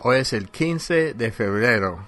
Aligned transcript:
Hoy 0.00 0.18
es 0.18 0.32
el 0.32 0.48
15 0.48 1.14
de 1.14 1.32
febrero. 1.32 2.06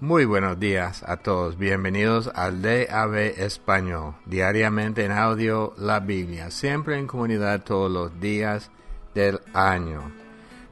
Muy 0.00 0.24
buenos 0.24 0.58
días 0.58 1.04
a 1.06 1.18
todos. 1.18 1.56
Bienvenidos 1.56 2.28
al 2.34 2.60
DAB 2.60 3.14
Español. 3.38 4.16
Diariamente 4.26 5.04
en 5.04 5.12
audio 5.12 5.72
la 5.78 6.00
Biblia. 6.00 6.50
Siempre 6.50 6.98
en 6.98 7.06
comunidad 7.06 7.62
todos 7.62 7.88
los 7.88 8.18
días 8.18 8.72
del 9.14 9.38
año. 9.54 10.10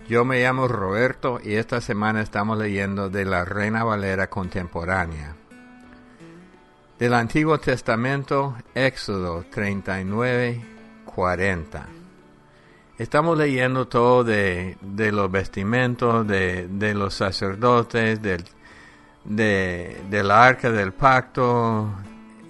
Yo 0.09 0.25
me 0.25 0.43
llamo 0.43 0.67
Roberto 0.67 1.39
y 1.41 1.55
esta 1.55 1.81
semana 1.81 2.22
estamos 2.22 2.59
leyendo 2.59 3.09
de 3.09 3.25
la 3.25 3.45
Reina 3.45 3.85
Valera 3.85 4.29
contemporánea. 4.29 5.37
Del 6.99 7.15
Antiguo 7.15 7.59
Testamento, 7.59 8.56
Éxodo 8.75 9.45
39, 9.49 10.61
40. 11.04 11.97
Estamos 12.99 13.38
leyendo 13.38 13.87
todo 13.87 14.24
de, 14.24 14.76
los 14.83 15.31
vestimentos, 15.31 16.27
de, 16.27 16.95
los 16.96 17.14
sacerdotes, 17.14 18.20
del, 18.20 18.42
de, 19.24 20.28
arca 20.28 20.73
del 20.73 20.92
pacto, 20.92 21.92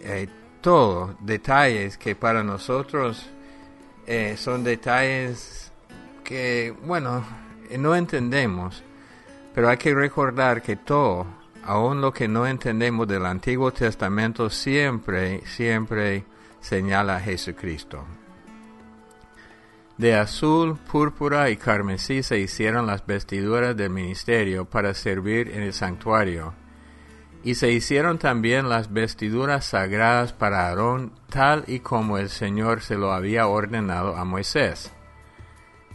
eh, 0.01 0.27
todo, 0.63 1.15
detalles 1.21 1.99
que 1.99 2.15
para 2.15 2.43
nosotros 2.43 3.29
eh, 4.07 4.37
son 4.39 4.65
detalles 4.65 5.71
que, 6.25 6.75
bueno, 6.83 7.23
no 7.79 7.95
entendemos, 7.95 8.83
pero 9.55 9.69
hay 9.69 9.77
que 9.77 9.95
recordar 9.95 10.63
que 10.63 10.77
todo, 10.77 11.27
aun 11.63 12.01
lo 12.01 12.11
que 12.11 12.27
no 12.27 12.47
entendemos 12.47 13.07
del 13.07 13.27
Antiguo 13.27 13.71
Testamento, 13.71 14.49
siempre, 14.49 15.43
siempre 15.45 16.25
señala 16.63 17.17
a 17.17 17.21
Jesucristo. 17.21 18.03
De 19.99 20.15
azul, 20.15 20.79
púrpura 20.79 21.51
y 21.51 21.57
carmesí 21.57 22.23
se 22.23 22.39
hicieron 22.39 22.87
las 22.87 23.05
vestiduras 23.05 23.77
del 23.77 23.91
ministerio 23.91 24.65
para 24.65 24.95
servir 24.95 25.51
en 25.51 25.63
el 25.63 25.73
santuario. 25.73 26.55
Y 27.43 27.57
se 27.57 27.73
hicieron 27.73 28.19
también 28.19 28.69
las 28.69 28.93
vestiduras 28.93 29.65
sagradas 29.67 30.33
para 30.33 30.69
Aarón, 30.69 31.13
tal 31.29 31.65
y 31.67 31.81
como 31.81 32.17
el 32.19 32.29
Señor 32.29 32.81
se 32.81 32.95
lo 32.95 33.13
había 33.13 33.49
ordenado 33.49 34.17
a 34.17 34.25
Moisés. 34.25 34.93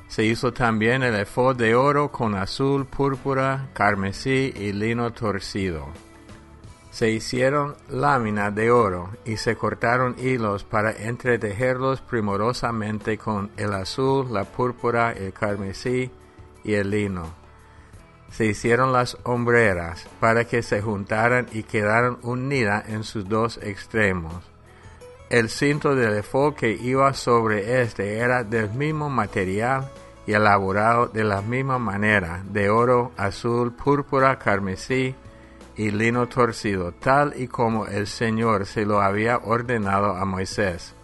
Se 0.08 0.26
hizo 0.26 0.52
también 0.52 1.02
el 1.02 1.16
efod 1.16 1.56
de 1.56 1.74
oro 1.74 2.12
con 2.12 2.36
azul, 2.36 2.86
púrpura, 2.86 3.70
carmesí 3.74 4.54
y 4.56 4.74
lino 4.74 5.14
torcido 5.14 5.88
se 6.94 7.10
hicieron 7.10 7.76
láminas 7.90 8.54
de 8.54 8.70
oro 8.70 9.10
y 9.26 9.38
se 9.38 9.56
cortaron 9.56 10.16
hilos 10.20 10.64
para 10.64 10.92
entretejerlos 10.92 12.02
primorosamente 12.02 13.18
con 13.18 13.50
el 13.58 13.74
azul, 13.74 14.32
la 14.32 14.44
púrpura, 14.44 15.12
el 15.12 15.34
carmesí 15.34 16.12
y 16.64 16.74
el 16.76 16.92
lino. 16.92 17.34
Se 18.30 18.46
hicieron 18.46 18.94
las 18.94 19.18
hombreras 19.24 20.08
para 20.20 20.46
que 20.46 20.62
se 20.62 20.84
juntaran 20.84 21.48
y 21.52 21.64
quedaran 21.64 22.20
unidas 22.22 22.88
en 22.88 23.04
sus 23.04 23.28
dos 23.28 23.58
extremos. 23.64 24.36
El 25.32 25.50
cinto 25.50 25.96
de 25.96 26.20
efod 26.20 26.54
que 26.54 26.74
iba 26.74 27.12
sobre 27.16 27.82
este 27.82 28.20
era 28.20 28.44
del 28.44 28.70
mismo 28.70 29.10
material 29.10 29.90
y 30.28 30.34
elaborado 30.34 31.08
de 31.08 31.24
la 31.24 31.42
misma 31.42 31.80
manera, 31.80 32.44
de 32.48 32.70
oro, 32.70 33.14
azul, 33.18 33.74
púrpura, 33.74 34.38
carmesí, 34.38 35.16
y 35.76 35.92
lino 35.92 36.28
torcido, 36.28 36.92
tal 36.92 37.34
y 37.36 37.48
como 37.48 37.88
el 37.88 38.08
Señor 38.08 38.66
se 38.66 38.86
lo 38.86 39.02
había 39.02 39.38
ordenado 39.38 40.16
a 40.16 40.26
Moisés. 40.26 40.96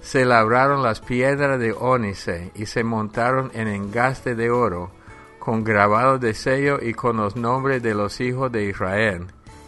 Se 0.00 0.24
labraron 0.24 0.82
las 0.82 1.00
piedras 1.00 1.58
de 1.58 1.72
ónice 1.72 2.52
y 2.54 2.66
se 2.66 2.84
montaron 2.84 3.50
en 3.54 3.68
engaste 3.68 4.34
de 4.34 4.50
oro, 4.50 4.90
con 5.38 5.64
grabado 5.64 6.18
de 6.18 6.34
sello 6.34 6.78
y 6.80 6.94
con 6.94 7.16
los 7.16 7.36
nombres 7.36 7.82
de 7.82 7.94
los 7.94 8.20
hijos 8.20 8.50
de 8.52 8.64
Israel, 8.64 9.26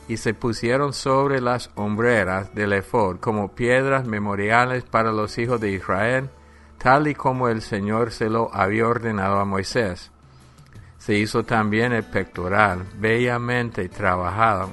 y 0.09 0.17
se 0.17 0.35
pusieron 0.35 0.93
sobre 0.93 1.41
las 1.41 1.71
hombreras 1.75 2.55
del 2.55 2.73
ephod 2.73 3.19
como 3.19 3.55
piedras 3.55 4.05
memoriales 4.05 4.85
para 4.85 5.13
los 5.13 5.39
hijos 5.39 5.61
de 5.61 5.71
Israel, 5.71 6.31
tal 6.79 7.07
y 7.07 7.15
como 7.15 7.49
el 7.49 7.63
Señor 7.63 8.11
se 8.11 8.29
lo 8.29 8.55
había 8.55 8.89
ordenado 8.89 9.39
a 9.39 9.45
Moisés. 9.45 10.11
Se 11.01 11.15
hizo 11.15 11.45
también 11.45 11.95
el 11.95 12.05
pectoral, 12.05 12.85
bellamente 12.99 13.89
trabajado, 13.89 14.69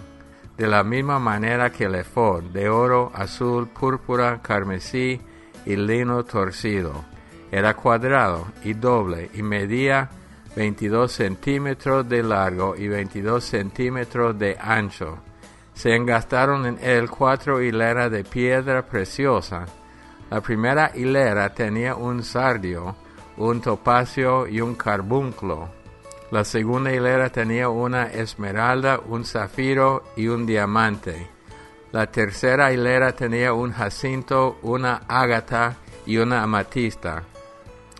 de 0.57 0.67
la 0.67 0.83
misma 0.83 1.19
manera 1.19 1.71
que 1.71 1.85
el 1.85 1.95
efod, 1.95 2.43
de 2.43 2.67
oro, 2.67 3.13
azul, 3.15 3.69
púrpura, 3.69 4.41
carmesí 4.41 5.21
y 5.65 5.77
lino 5.77 6.25
torcido. 6.25 7.05
Era 7.49 7.75
cuadrado 7.75 8.45
y 8.65 8.73
doble 8.73 9.29
y 9.35 9.41
medía 9.41 10.09
22 10.53 11.09
centímetros 11.09 12.09
de 12.09 12.21
largo 12.23 12.75
y 12.75 12.89
22 12.89 13.41
centímetros 13.41 14.37
de 14.37 14.57
ancho. 14.59 15.19
Se 15.73 15.95
engastaron 15.95 16.65
en 16.65 16.77
él 16.81 17.09
cuatro 17.09 17.61
hileras 17.61 18.11
de 18.11 18.25
piedra 18.25 18.85
preciosa. 18.85 19.65
La 20.29 20.41
primera 20.41 20.91
hilera 20.93 21.53
tenía 21.53 21.95
un 21.95 22.21
sardio, 22.21 22.97
un 23.37 23.61
topacio 23.61 24.45
y 24.45 24.59
un 24.59 24.75
carbunclo. 24.75 25.76
La 26.29 26.43
segunda 26.43 26.91
hilera 26.91 27.29
tenía 27.29 27.69
una 27.69 28.07
esmeralda, 28.07 28.99
un 28.99 29.23
zafiro 29.23 30.03
y 30.17 30.27
un 30.27 30.45
diamante. 30.45 31.27
La 31.93 32.07
tercera 32.07 32.73
hilera 32.73 33.13
tenía 33.13 33.53
un 33.53 33.71
jacinto, 33.71 34.57
una 34.61 35.03
ágata 35.07 35.77
y 36.05 36.17
una 36.17 36.43
amatista. 36.43 37.23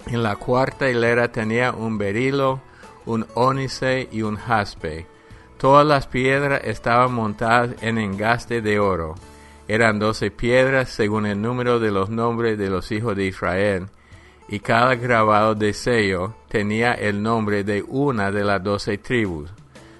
En 0.07 0.23
la 0.23 0.35
cuarta 0.35 0.89
hilera 0.89 1.31
tenía 1.31 1.71
un 1.71 1.97
berilo, 1.97 2.59
un 3.05 3.25
ónice 3.33 4.09
y 4.11 4.23
un 4.23 4.35
jaspe. 4.35 5.07
Todas 5.57 5.87
las 5.87 6.07
piedras 6.07 6.61
estaban 6.65 7.13
montadas 7.13 7.81
en 7.81 7.97
engaste 7.97 8.61
de 8.61 8.77
oro. 8.77 9.15
Eran 9.69 9.99
doce 9.99 10.31
piedras 10.31 10.89
según 10.89 11.25
el 11.27 11.41
número 11.41 11.79
de 11.79 11.91
los 11.91 12.09
nombres 12.09 12.57
de 12.57 12.69
los 12.69 12.91
hijos 12.91 13.15
de 13.15 13.25
Israel 13.25 13.87
y 14.49 14.59
cada 14.59 14.95
grabado 14.95 15.55
de 15.55 15.73
sello 15.73 16.33
tenía 16.47 16.93
el 16.93 17.21
nombre 17.21 17.63
de 17.63 17.83
una 17.87 18.31
de 18.31 18.43
las 18.43 18.63
doce 18.63 18.97
tribus. 18.97 19.49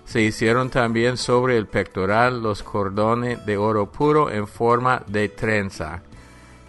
Se 0.06 0.22
hicieron 0.22 0.69
también 0.69 1.18
sobre 1.18 1.58
el 1.58 1.68
pectoral 1.68 2.41
los 2.41 2.63
cordones 2.63 3.46
de 3.46 3.57
oro 3.57 3.91
puro 3.91 4.30
en 4.31 4.47
forma 4.47 5.03
de 5.07 5.28
trenza. 5.28 6.02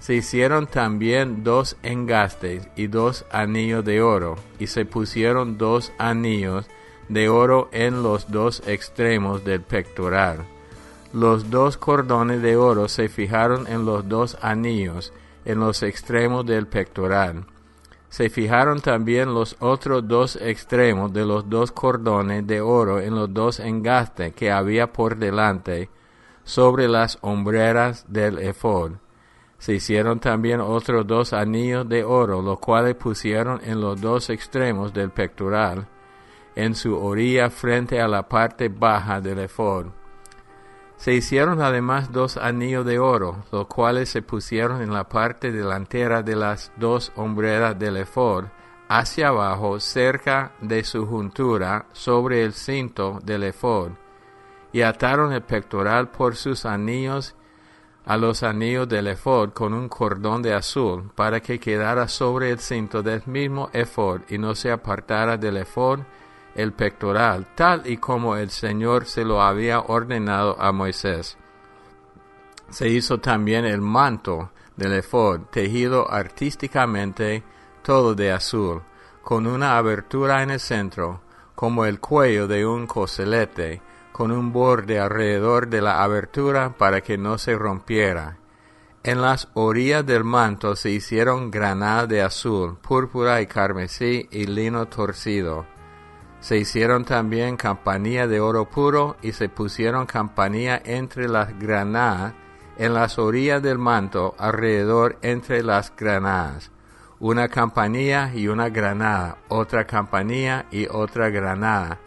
Se 0.00 0.14
hicieron 0.14 0.66
también 0.66 1.44
dos 1.44 1.76
engastes 1.82 2.68
y 2.74 2.88
dos 2.88 3.24
anillos 3.30 3.84
de 3.84 4.02
oro, 4.02 4.36
y 4.58 4.66
se 4.66 4.84
pusieron 4.84 5.56
dos 5.56 5.92
anillos 5.98 6.66
de 7.08 7.28
oro 7.28 7.68
en 7.72 8.02
los 8.02 8.30
dos 8.30 8.62
extremos 8.66 9.44
del 9.44 9.60
pectoral. 9.62 10.44
Los 11.12 11.48
dos 11.50 11.76
cordones 11.76 12.42
de 12.42 12.56
oro 12.56 12.88
se 12.88 13.08
fijaron 13.08 13.66
en 13.68 13.84
los 13.84 14.08
dos 14.08 14.36
anillos 14.42 15.12
en 15.44 15.60
los 15.60 15.82
extremos 15.82 16.44
del 16.44 16.66
pectoral 16.66 17.46
se 18.08 18.30
fijaron 18.30 18.80
también 18.80 19.34
los 19.34 19.56
otros 19.60 20.06
dos 20.08 20.36
extremos 20.36 21.12
de 21.12 21.26
los 21.26 21.48
dos 21.48 21.72
cordones 21.72 22.46
de 22.46 22.60
oro 22.60 23.00
en 23.00 23.14
los 23.14 23.32
dos 23.32 23.60
engastes 23.60 24.34
que 24.34 24.50
había 24.50 24.92
por 24.92 25.16
delante 25.16 25.90
sobre 26.42 26.88
las 26.88 27.18
hombreras 27.20 28.06
del 28.08 28.38
efod. 28.38 28.92
Se 29.58 29.74
hicieron 29.74 30.20
también 30.20 30.60
otros 30.60 31.06
dos 31.06 31.32
anillos 31.32 31.86
de 31.88 32.04
oro, 32.04 32.40
los 32.40 32.58
cuales 32.60 32.94
pusieron 32.94 33.60
en 33.62 33.80
los 33.80 34.00
dos 34.00 34.30
extremos 34.30 34.92
del 34.94 35.10
pectoral, 35.10 35.86
en 36.54 36.74
su 36.74 36.96
orilla 36.96 37.50
frente 37.50 38.00
a 38.00 38.08
la 38.08 38.26
parte 38.26 38.68
baja 38.68 39.20
del 39.20 39.40
efod. 39.40 39.86
Se 40.98 41.14
hicieron 41.14 41.62
además 41.62 42.10
dos 42.10 42.36
anillos 42.36 42.84
de 42.84 42.98
oro, 42.98 43.44
los 43.52 43.68
cuales 43.68 44.08
se 44.08 44.20
pusieron 44.20 44.82
en 44.82 44.92
la 44.92 45.08
parte 45.08 45.52
delantera 45.52 46.24
de 46.24 46.34
las 46.34 46.72
dos 46.76 47.12
hombreras 47.14 47.78
del 47.78 47.98
efod, 47.98 48.46
hacia 48.88 49.28
abajo, 49.28 49.78
cerca 49.78 50.52
de 50.60 50.82
su 50.82 51.06
juntura, 51.06 51.86
sobre 51.92 52.42
el 52.42 52.52
cinto 52.52 53.20
del 53.22 53.44
efod, 53.44 53.92
y 54.72 54.82
ataron 54.82 55.32
el 55.32 55.42
pectoral 55.42 56.08
por 56.08 56.34
sus 56.34 56.66
anillos 56.66 57.36
a 58.04 58.16
los 58.16 58.42
anillos 58.42 58.88
del 58.88 59.06
efod 59.06 59.50
con 59.50 59.74
un 59.74 59.88
cordón 59.88 60.42
de 60.42 60.52
azul, 60.52 61.12
para 61.14 61.38
que 61.40 61.60
quedara 61.60 62.08
sobre 62.08 62.50
el 62.50 62.58
cinto 62.58 63.04
del 63.04 63.22
mismo 63.26 63.70
efod 63.72 64.22
y 64.28 64.38
no 64.38 64.56
se 64.56 64.72
apartara 64.72 65.36
del 65.36 65.58
el 66.58 66.72
pectoral, 66.72 67.46
tal 67.54 67.82
y 67.86 67.98
como 67.98 68.34
el 68.34 68.50
Señor 68.50 69.06
se 69.06 69.24
lo 69.24 69.40
había 69.40 69.78
ordenado 69.78 70.60
a 70.60 70.72
Moisés. 70.72 71.38
Se 72.68 72.88
hizo 72.88 73.18
también 73.18 73.64
el 73.64 73.80
manto 73.80 74.50
del 74.76 74.94
efod, 74.94 75.42
tejido 75.52 76.10
artísticamente 76.10 77.44
todo 77.82 78.16
de 78.16 78.32
azul, 78.32 78.82
con 79.22 79.46
una 79.46 79.78
abertura 79.78 80.42
en 80.42 80.50
el 80.50 80.58
centro, 80.58 81.20
como 81.54 81.84
el 81.84 82.00
cuello 82.00 82.48
de 82.48 82.66
un 82.66 82.88
coselete, 82.88 83.80
con 84.10 84.32
un 84.32 84.52
borde 84.52 84.98
alrededor 84.98 85.68
de 85.68 85.80
la 85.80 86.02
abertura 86.02 86.76
para 86.76 87.02
que 87.02 87.16
no 87.16 87.38
se 87.38 87.56
rompiera. 87.56 88.36
En 89.04 89.22
las 89.22 89.46
orillas 89.54 90.04
del 90.04 90.24
manto 90.24 90.74
se 90.74 90.90
hicieron 90.90 91.52
granadas 91.52 92.08
de 92.08 92.20
azul, 92.20 92.78
púrpura 92.78 93.40
y 93.40 93.46
carmesí 93.46 94.26
y 94.32 94.46
lino 94.46 94.86
torcido 94.86 95.77
Se 96.40 96.56
hicieron 96.56 97.04
también 97.04 97.56
campanilla 97.56 98.26
de 98.26 98.40
oro 98.40 98.66
puro 98.66 99.16
y 99.22 99.32
se 99.32 99.48
pusieron 99.48 100.06
campanilla 100.06 100.80
entre 100.84 101.28
las 101.28 101.58
granadas 101.58 102.34
en 102.76 102.94
las 102.94 103.18
orillas 103.18 103.60
del 103.60 103.78
manto 103.78 104.34
alrededor 104.38 105.18
entre 105.22 105.62
las 105.62 105.92
granadas. 105.96 106.70
Una 107.18 107.48
campanilla 107.48 108.32
y 108.32 108.46
una 108.46 108.68
granada, 108.68 109.38
otra 109.48 109.84
campanilla 109.84 110.66
y 110.70 110.86
otra 110.86 111.30
granada 111.30 111.98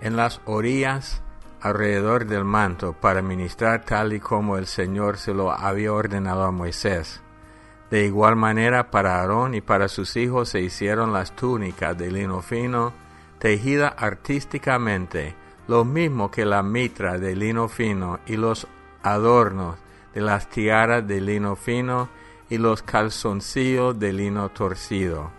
en 0.00 0.16
las 0.16 0.40
orillas 0.46 1.22
alrededor 1.60 2.26
del 2.26 2.44
manto 2.44 2.92
para 2.92 3.22
ministrar 3.22 3.84
tal 3.84 4.12
y 4.12 4.18
como 4.18 4.56
el 4.58 4.66
Señor 4.66 5.16
se 5.16 5.32
lo 5.32 5.52
había 5.52 5.92
ordenado 5.92 6.42
a 6.42 6.50
Moisés. 6.50 7.22
De 7.88 8.04
igual 8.04 8.34
manera 8.34 8.90
para 8.90 9.20
Aarón 9.20 9.54
y 9.54 9.60
para 9.60 9.86
sus 9.86 10.16
hijos 10.16 10.48
se 10.48 10.60
hicieron 10.60 11.12
las 11.12 11.36
túnicas 11.36 11.96
de 11.96 12.10
lino 12.10 12.42
fino, 12.42 12.92
tejida 13.42 13.88
artísticamente, 13.88 15.34
lo 15.66 15.84
mismo 15.84 16.30
que 16.30 16.44
la 16.44 16.62
mitra 16.62 17.18
de 17.18 17.34
lino 17.34 17.68
fino 17.68 18.20
y 18.24 18.36
los 18.36 18.68
adornos 19.02 19.78
de 20.14 20.20
las 20.20 20.48
tiaras 20.48 21.04
de 21.08 21.20
lino 21.20 21.56
fino 21.56 22.08
y 22.48 22.58
los 22.58 22.84
calzoncillos 22.84 23.98
de 23.98 24.12
lino 24.12 24.50
torcido. 24.50 25.32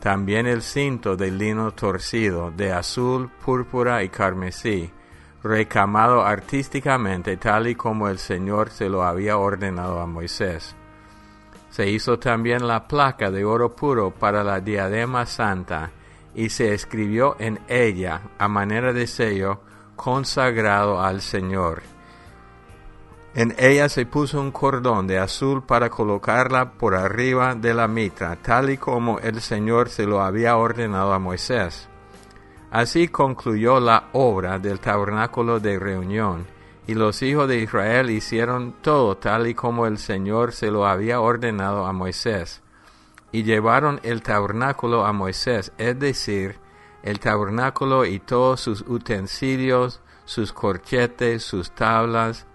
También 0.00 0.46
el 0.46 0.60
cinto 0.60 1.16
de 1.16 1.30
lino 1.30 1.72
torcido 1.72 2.50
de 2.50 2.74
azul, 2.74 3.30
púrpura 3.42 4.02
y 4.04 4.10
carmesí, 4.10 4.90
recamado 5.42 6.26
artísticamente 6.26 7.38
tal 7.38 7.68
y 7.68 7.74
como 7.74 8.08
el 8.08 8.18
Señor 8.18 8.68
se 8.68 8.90
lo 8.90 9.02
había 9.02 9.38
ordenado 9.38 10.00
a 10.00 10.06
Moisés. 10.06 10.76
Se 11.70 11.88
hizo 11.88 12.18
también 12.18 12.68
la 12.68 12.86
placa 12.86 13.30
de 13.30 13.46
oro 13.46 13.74
puro 13.74 14.10
para 14.10 14.44
la 14.44 14.60
diadema 14.60 15.24
santa, 15.24 15.90
y 16.36 16.50
se 16.50 16.74
escribió 16.74 17.34
en 17.38 17.58
ella, 17.66 18.20
a 18.38 18.46
manera 18.46 18.92
de 18.92 19.06
sello, 19.06 19.60
consagrado 19.96 21.00
al 21.00 21.22
Señor. 21.22 21.82
En 23.34 23.54
ella 23.58 23.88
se 23.88 24.04
puso 24.04 24.38
un 24.38 24.52
cordón 24.52 25.06
de 25.06 25.18
azul 25.18 25.64
para 25.64 25.88
colocarla 25.88 26.72
por 26.72 26.94
arriba 26.94 27.54
de 27.54 27.72
la 27.72 27.88
mitra, 27.88 28.36
tal 28.36 28.68
y 28.68 28.76
como 28.76 29.18
el 29.18 29.40
Señor 29.40 29.88
se 29.88 30.04
lo 30.04 30.20
había 30.20 30.58
ordenado 30.58 31.14
a 31.14 31.18
Moisés. 31.18 31.88
Así 32.70 33.08
concluyó 33.08 33.80
la 33.80 34.10
obra 34.12 34.58
del 34.58 34.78
tabernáculo 34.78 35.58
de 35.58 35.78
reunión, 35.78 36.46
y 36.86 36.94
los 36.94 37.22
hijos 37.22 37.48
de 37.48 37.60
Israel 37.60 38.10
hicieron 38.10 38.76
todo 38.82 39.16
tal 39.16 39.46
y 39.46 39.54
como 39.54 39.86
el 39.86 39.96
Señor 39.96 40.52
se 40.52 40.70
lo 40.70 40.86
había 40.86 41.20
ordenado 41.20 41.86
a 41.86 41.92
Moisés. 41.94 42.62
Y 43.36 43.42
llevaron 43.42 44.00
el 44.02 44.22
tabernáculo 44.22 45.04
a 45.04 45.12
Moisés, 45.12 45.70
es 45.76 45.98
decir, 45.98 46.58
el 47.02 47.20
tabernáculo 47.20 48.06
y 48.06 48.18
todos 48.18 48.62
sus 48.62 48.80
utensilios, 48.88 50.00
sus 50.24 50.54
corchetes, 50.54 51.42
sus 51.42 51.70
tablas, 51.72 52.46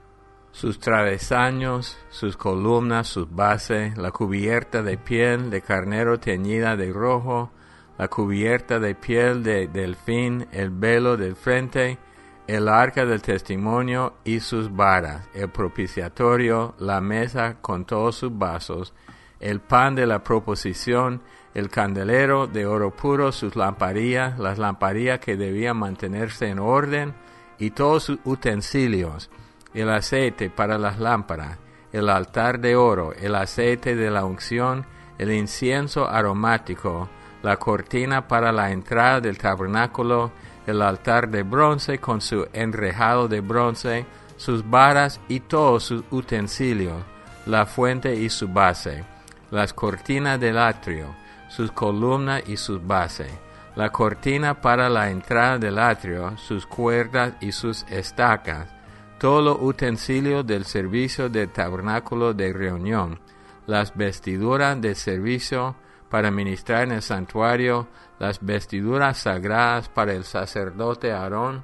sus 0.52 0.80
travesaños, 0.80 2.00
sus 2.10 2.36
columnas, 2.36 3.08
sus 3.10 3.30
bases, 3.30 3.96
la 3.96 4.10
cubierta 4.10 4.82
de 4.82 4.98
piel 4.98 5.52
de 5.52 5.62
carnero 5.62 6.20
teñida 6.20 6.76
de 6.76 6.92
rojo, 6.92 7.52
la 8.00 8.08
cubierta 8.08 8.80
de 8.80 8.96
piel 8.96 9.44
de 9.44 9.68
delfín, 9.68 10.48
el 10.52 10.72
velo 10.72 11.16
del 11.16 11.36
frente, 11.36 12.00
el 12.48 12.68
arca 12.68 13.06
del 13.06 13.22
testimonio 13.22 14.16
y 14.24 14.40
sus 14.40 14.76
varas, 14.76 15.30
el 15.36 15.50
propiciatorio, 15.50 16.74
la 16.80 17.02
mesa 17.02 17.58
con 17.62 17.86
todos 17.86 18.16
sus 18.16 18.36
vasos, 18.36 18.96
el 19.42 19.60
pan 19.60 19.96
de 19.96 20.06
la 20.06 20.24
proposición, 20.24 21.22
el 21.54 21.70
candelero 21.70 22.48
de 22.48 22.66
oro 22.66 22.92
puro, 22.92 23.32
sus 23.32 23.56
lamparillas, 23.56 24.40
las 24.40 24.58
lamparillas 24.58 25.20
que 25.20 25.36
debían 25.36 25.78
mantenerse 25.78 26.48
en 26.48 26.60
orden, 26.60 27.14
y 27.60 27.72
todos 27.72 28.04
sus 28.04 28.20
utensilios, 28.24 29.30
el 29.74 29.90
aceite 29.90 30.50
para 30.50 30.78
las 30.78 31.00
lámparas, 31.00 31.58
el 31.92 32.10
altar 32.10 32.60
de 32.60 32.76
oro, 32.76 33.14
el 33.14 33.36
aceite 33.36 33.96
de 33.96 34.10
la 34.10 34.24
unción, 34.24 34.86
el 35.18 35.32
incienso 35.32 36.08
aromático, 36.08 37.10
la 37.44 37.58
cortina 37.58 38.28
para 38.28 38.52
la 38.52 38.72
entrada 38.72 39.20
del 39.20 39.38
tabernáculo, 39.38 40.32
el 40.68 40.82
altar 40.82 41.30
de 41.30 41.44
bronce 41.44 42.00
con 42.00 42.22
su 42.22 42.48
enrejado 42.54 43.28
de 43.28 43.42
bronce, 43.42 44.06
sus 44.38 44.68
varas 44.68 45.20
y 45.28 45.42
todos 45.42 45.84
sus 45.84 46.04
utensilios, 46.12 47.04
la 47.46 47.66
fuente 47.66 48.16
y 48.16 48.30
su 48.30 48.48
base, 48.48 49.04
las 49.52 49.74
cortinas 49.74 50.40
del 50.40 50.58
atrio, 50.58 51.16
sus 51.50 51.72
columnas 51.72 52.42
y 52.48 52.58
sus 52.58 52.86
bases, 52.86 53.32
la 53.76 53.92
cortina 53.92 54.60
para 54.60 54.90
la 54.90 55.12
entrada 55.12 55.58
del 55.58 55.78
atrio, 55.78 56.38
sus 56.38 56.66
cuerdas 56.66 57.34
y 57.42 57.52
sus 57.52 57.84
estacas, 57.90 58.68
todos 59.20 59.44
los 59.44 60.48
del 60.48 60.66
servicio 60.66 61.30
del 61.30 61.50
tabernáculo 61.50 62.34
de 62.34 62.52
reunión, 62.52 63.20
las 63.68 63.96
vestiduras 63.96 64.82
de 64.82 64.96
servicio, 64.96 65.76
para 66.10 66.30
ministrar 66.30 66.84
en 66.84 66.92
el 66.92 67.02
santuario, 67.02 67.88
las 68.20 68.44
vestiduras 68.46 69.20
sagradas 69.20 69.88
para 69.88 70.14
el 70.14 70.26
sacerdote 70.26 71.14
Aarón 71.14 71.64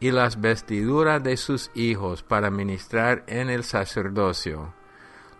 y 0.00 0.10
las 0.10 0.40
vestiduras 0.40 1.22
de 1.22 1.36
sus 1.38 1.70
hijos 1.74 2.22
para 2.22 2.50
ministrar 2.50 3.24
en 3.26 3.48
el 3.48 3.64
sacerdocio. 3.64 4.74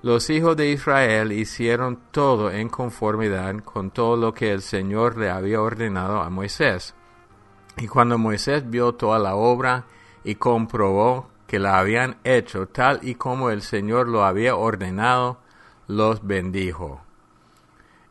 Los 0.03 0.31
hijos 0.31 0.57
de 0.57 0.71
Israel 0.71 1.33
hicieron 1.33 1.99
todo 2.11 2.51
en 2.51 2.69
conformidad 2.69 3.57
con 3.65 3.91
todo 3.91 4.17
lo 4.17 4.33
que 4.33 4.53
el 4.53 4.63
Señor 4.63 5.19
le 5.19 5.31
había 5.31 5.61
ordenado 5.61 6.21
a 6.21 6.31
Moisés. 6.31 6.95
Y 7.77 7.87
cuando 7.87 8.19
Moisés 8.19 8.69
vio 8.69 8.95
toda 8.95 9.19
la 9.19 9.35
obra 9.35 9.85
y 10.25 10.37
comprobó 10.37 11.29
que 11.47 11.59
la 11.59 11.79
habían 11.79 12.17
hecho 12.25 12.67
tal 12.69 13.01
y 13.03 13.15
como 13.15 13.51
el 13.51 13.63
Señor 13.63 14.09
lo 14.09 14.25
había 14.25 14.57
ordenado, 14.57 15.39
los 15.87 16.27
bendijo 16.27 17.03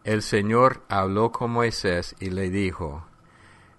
el 0.09 0.24
Señor 0.24 0.81
habló 0.89 1.31
con 1.31 1.51
Moisés 1.51 2.15
y 2.19 2.31
le 2.31 2.50
dijo, 2.50 3.06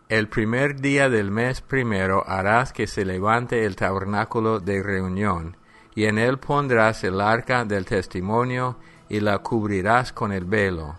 El 0.08 0.28
primer 0.28 0.80
día 0.80 1.08
del 1.08 1.30
mes 1.30 1.60
primero 1.60 2.22
harás 2.24 2.72
que 2.72 2.86
se 2.86 3.04
levante 3.04 3.64
el 3.64 3.74
tabernáculo 3.74 4.60
de 4.60 4.80
reunión, 4.80 5.56
y 5.94 6.04
en 6.04 6.18
él 6.18 6.38
pondrás 6.38 7.04
el 7.04 7.20
arca 7.20 7.64
del 7.64 7.84
testimonio 7.84 8.76
y 9.08 9.20
la 9.20 9.38
cubrirás 9.38 10.12
con 10.12 10.32
el 10.32 10.44
velo. 10.44 10.96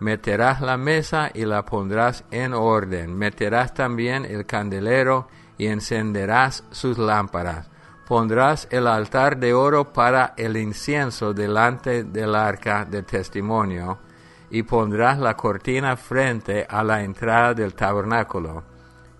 Meterás 0.00 0.60
la 0.60 0.76
mesa 0.76 1.30
y 1.32 1.44
la 1.44 1.64
pondrás 1.64 2.24
en 2.30 2.54
orden, 2.54 3.16
meterás 3.16 3.72
también 3.74 4.24
el 4.24 4.46
candelero 4.46 5.28
y 5.58 5.66
encenderás 5.66 6.64
sus 6.70 6.98
lámparas. 6.98 7.70
Pondrás 8.06 8.66
el 8.70 8.88
altar 8.88 9.36
de 9.36 9.54
oro 9.54 9.92
para 9.92 10.34
el 10.36 10.56
incienso 10.56 11.32
delante 11.32 12.04
del 12.04 12.34
arca 12.34 12.84
del 12.84 13.04
testimonio, 13.04 13.98
y 14.50 14.64
pondrás 14.64 15.18
la 15.18 15.34
cortina 15.34 15.96
frente 15.96 16.66
a 16.68 16.82
la 16.82 17.02
entrada 17.02 17.54
del 17.54 17.74
tabernáculo. 17.74 18.71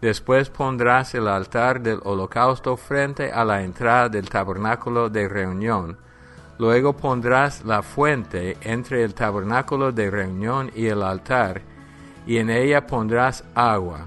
Después 0.02 0.50
pondrás 0.50 1.14
el 1.14 1.28
altar 1.28 1.80
del 1.80 2.00
holocausto 2.02 2.76
frente 2.76 3.30
a 3.30 3.44
la 3.44 3.62
entrada 3.62 4.08
del 4.08 4.28
tabernáculo 4.28 5.08
de 5.08 5.28
reunión. 5.28 5.96
Luego 6.58 6.92
pondrás 6.92 7.64
la 7.64 7.82
fuente 7.82 8.56
entre 8.62 9.04
el 9.04 9.14
tabernáculo 9.14 9.92
de 9.92 10.10
reunión 10.10 10.72
y 10.74 10.86
el 10.86 11.04
altar, 11.04 11.62
y 12.26 12.38
en 12.38 12.50
ella 12.50 12.84
pondrás 12.84 13.44
agua. 13.54 14.06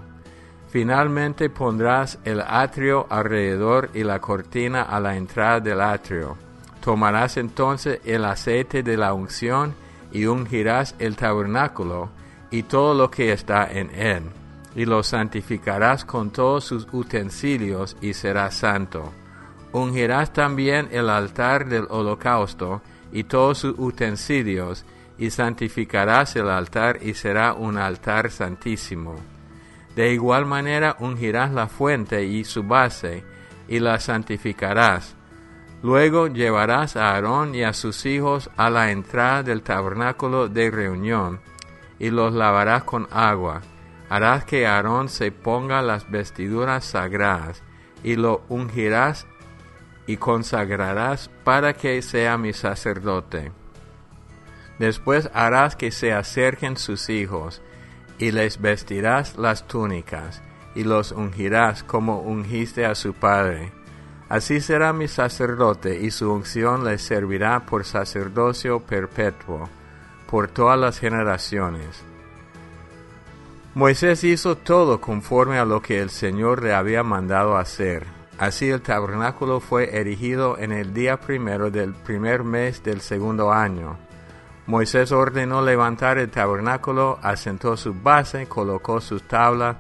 Finalmente 0.67 1.49
pondrás 1.49 2.19
el 2.25 2.41
atrio 2.41 3.07
alrededor 3.09 3.89
y 3.93 4.03
la 4.03 4.19
cortina 4.19 4.81
a 4.81 4.99
la 4.99 5.15
entrada 5.15 5.61
del 5.61 5.79
atrio. 5.79 6.35
Tomarás 6.83 7.37
entonces 7.37 8.01
el 8.03 8.25
aceite 8.25 8.83
de 8.83 8.97
la 8.97 9.13
unción 9.13 9.73
y 10.11 10.25
ungirás 10.25 10.93
el 10.99 11.15
tabernáculo 11.15 12.09
y 12.51 12.63
todo 12.63 12.93
lo 12.93 13.09
que 13.09 13.31
está 13.31 13.71
en 13.71 13.89
él, 13.95 14.23
y 14.75 14.85
lo 14.85 15.03
santificarás 15.03 16.05
con 16.05 16.31
todos 16.31 16.65
sus 16.65 16.87
utensilios 16.91 17.95
y 18.01 18.13
será 18.13 18.51
santo. 18.51 19.11
Ungirás 19.71 20.33
también 20.33 20.89
el 20.91 21.09
altar 21.09 21.67
del 21.67 21.87
holocausto 21.89 22.81
y 23.11 23.23
todos 23.23 23.59
sus 23.59 23.75
utensilios, 23.77 24.85
y 25.17 25.29
santificarás 25.29 26.35
el 26.35 26.49
altar 26.49 26.99
y 27.01 27.13
será 27.13 27.53
un 27.53 27.77
altar 27.77 28.29
santísimo. 28.29 29.15
De 29.95 30.11
igual 30.11 30.45
manera 30.45 30.97
ungirás 30.99 31.51
la 31.51 31.67
fuente 31.67 32.25
y 32.25 32.43
su 32.43 32.63
base, 32.63 33.23
y 33.69 33.79
la 33.79 33.99
santificarás, 33.99 35.15
Luego 35.85 36.25
llevarás 36.25 36.95
a 36.95 37.11
Aarón 37.11 37.53
y 37.53 37.61
a 37.61 37.71
sus 37.71 38.07
hijos 38.07 38.49
a 38.57 38.71
la 38.71 38.89
entrada 38.89 39.43
del 39.43 39.61
tabernáculo 39.61 40.47
de 40.47 40.71
reunión, 40.71 41.41
y 41.99 42.09
los 42.09 42.33
lavarás 42.33 42.85
con 42.85 43.07
agua. 43.11 43.61
Harás 44.09 44.45
que 44.45 44.67
Aarón 44.67 45.09
se 45.09 45.31
ponga 45.31 45.81
las 45.81 46.09
vestiduras 46.09 46.85
sagradas, 46.85 47.63
y 48.03 48.15
lo 48.15 48.43
ungirás 48.49 49.25
y 50.07 50.17
consagrarás 50.17 51.29
para 51.43 51.73
que 51.73 52.01
sea 52.01 52.37
mi 52.37 52.53
sacerdote. 52.53 53.51
Después 54.77 55.29
harás 55.33 55.75
que 55.75 55.91
se 55.91 56.13
acerquen 56.13 56.77
sus 56.77 57.09
hijos, 57.09 57.61
y 58.17 58.31
les 58.31 58.61
vestirás 58.61 59.37
las 59.37 59.67
túnicas, 59.67 60.41
y 60.75 60.83
los 60.83 61.11
ungirás 61.11 61.83
como 61.83 62.21
ungiste 62.21 62.85
a 62.85 62.95
su 62.95 63.13
padre. 63.13 63.71
Así 64.29 64.59
será 64.59 64.93
mi 64.93 65.07
sacerdote, 65.07 65.99
y 65.99 66.11
su 66.11 66.31
unción 66.31 66.83
le 66.83 66.97
servirá 66.97 67.65
por 67.65 67.85
sacerdocio 67.85 68.81
perpetuo, 68.81 69.69
por 70.29 70.47
todas 70.47 70.79
las 70.79 70.99
generaciones. 70.99 72.03
Moisés 73.75 74.23
hizo 74.23 74.55
todo 74.55 75.01
conforme 75.01 75.59
a 75.59 75.65
lo 75.65 75.81
que 75.81 75.99
el 75.99 76.09
Señor 76.09 76.63
le 76.63 76.73
había 76.73 77.03
mandado 77.03 77.57
hacer. 77.57 78.07
Así 78.37 78.69
el 78.69 78.81
tabernáculo 78.81 79.59
fue 79.59 79.97
erigido 79.97 80.57
en 80.57 80.71
el 80.71 80.93
día 80.93 81.19
primero 81.19 81.69
del 81.69 81.93
primer 81.93 82.45
mes 82.45 82.81
del 82.83 83.01
segundo 83.01 83.51
año. 83.51 83.97
Moisés 84.65 85.11
ordenó 85.11 85.61
levantar 85.61 86.17
el 86.19 86.31
tabernáculo, 86.31 87.19
asentó 87.21 87.75
su 87.75 87.93
base, 87.93 88.47
colocó 88.47 89.01
sus 89.01 89.23
tablas, 89.23 89.75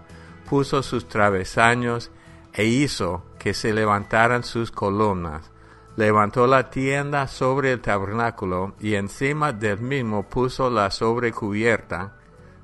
puso 0.49 0.83
sus 0.83 1.07
travesaños 1.07 2.11
e 2.51 2.65
hizo 2.65 3.23
que 3.39 3.53
se 3.53 3.71
levantaran 3.71 4.43
sus 4.43 4.71
columnas. 4.71 5.49
Levantó 5.95 6.47
la 6.47 6.69
tienda 6.69 7.29
sobre 7.29 7.71
el 7.71 7.79
tabernáculo 7.79 8.73
y 8.77 8.95
encima 8.95 9.53
del 9.53 9.79
mismo 9.79 10.23
puso 10.23 10.69
la 10.69 10.91
sobrecubierta, 10.91 12.11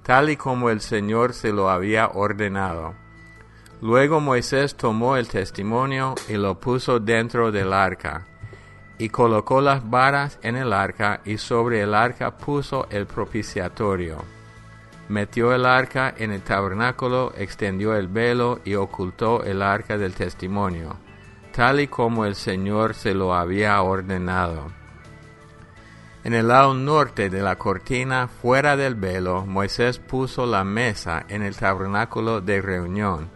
tal 0.03 0.29
y 0.29 0.37
como 0.37 0.69
el 0.69 0.81
Señor 0.81 1.33
se 1.33 1.51
lo 1.51 1.69
había 1.69 2.07
ordenado. 2.07 2.93
Luego 3.81 4.19
Moisés 4.19 4.75
tomó 4.75 5.17
el 5.17 5.27
testimonio 5.27 6.15
y 6.29 6.33
lo 6.33 6.59
puso 6.59 6.99
dentro 6.99 7.51
del 7.51 7.73
arca, 7.73 8.27
y 8.97 9.09
colocó 9.09 9.59
las 9.59 9.89
varas 9.89 10.37
en 10.43 10.55
el 10.55 10.71
arca, 10.71 11.21
y 11.25 11.37
sobre 11.37 11.81
el 11.81 11.95
arca 11.95 12.37
puso 12.37 12.87
el 12.91 13.07
propiciatorio. 13.07 14.23
Metió 15.09 15.53
el 15.53 15.65
arca 15.65 16.13
en 16.15 16.31
el 16.31 16.41
tabernáculo, 16.41 17.33
extendió 17.35 17.95
el 17.95 18.07
velo 18.07 18.59
y 18.63 18.75
ocultó 18.75 19.43
el 19.43 19.61
arca 19.61 19.97
del 19.97 20.13
testimonio, 20.13 20.95
tal 21.51 21.79
y 21.79 21.87
como 21.87 22.25
el 22.25 22.35
Señor 22.35 22.93
se 22.93 23.13
lo 23.13 23.33
había 23.33 23.81
ordenado. 23.81 24.80
En 26.23 26.35
el 26.35 26.49
lado 26.49 26.75
norte 26.75 27.31
de 27.31 27.41
la 27.41 27.57
cortina, 27.57 28.27
fuera 28.27 28.77
del 28.77 28.93
velo, 28.93 29.43
Moisés 29.47 29.97
puso 29.97 30.45
la 30.45 30.63
mesa 30.63 31.25
en 31.27 31.41
el 31.41 31.55
tabernáculo 31.55 32.41
de 32.41 32.61
reunión, 32.61 33.29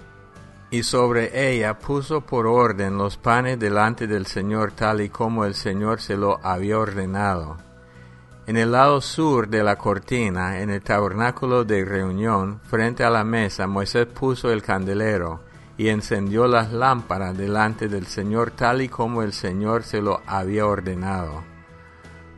y 0.69 0.83
sobre 0.83 1.49
ella 1.51 1.79
puso 1.79 2.21
por 2.21 2.45
orden 2.45 2.95
los 2.95 3.17
panes 3.17 3.57
delante 3.57 4.05
del 4.05 4.27
Señor 4.27 4.73
tal 4.73 5.01
y 5.01 5.09
como 5.09 5.45
el 5.45 5.55
Señor 5.55 5.99
se 5.99 6.15
lo 6.15 6.39
había 6.43 6.77
ordenado. 6.77 7.57
En 8.45 8.55
el 8.55 8.71
lado 8.71 9.01
sur 9.01 9.47
de 9.47 9.63
la 9.63 9.77
cortina, 9.77 10.59
en 10.59 10.69
el 10.69 10.83
tabernáculo 10.83 11.63
de 11.63 11.83
reunión, 11.83 12.59
frente 12.65 13.03
a 13.03 13.09
la 13.09 13.23
mesa, 13.23 13.65
Moisés 13.65 14.05
puso 14.05 14.51
el 14.51 14.61
candelero 14.61 15.39
y 15.75 15.87
encendió 15.87 16.45
las 16.45 16.71
lámparas 16.71 17.35
delante 17.35 17.87
del 17.87 18.05
Señor 18.05 18.51
tal 18.51 18.83
y 18.83 18.89
como 18.89 19.23
el 19.23 19.33
Señor 19.33 19.81
se 19.81 20.01
lo 20.03 20.21
había 20.27 20.67
ordenado. 20.67 21.54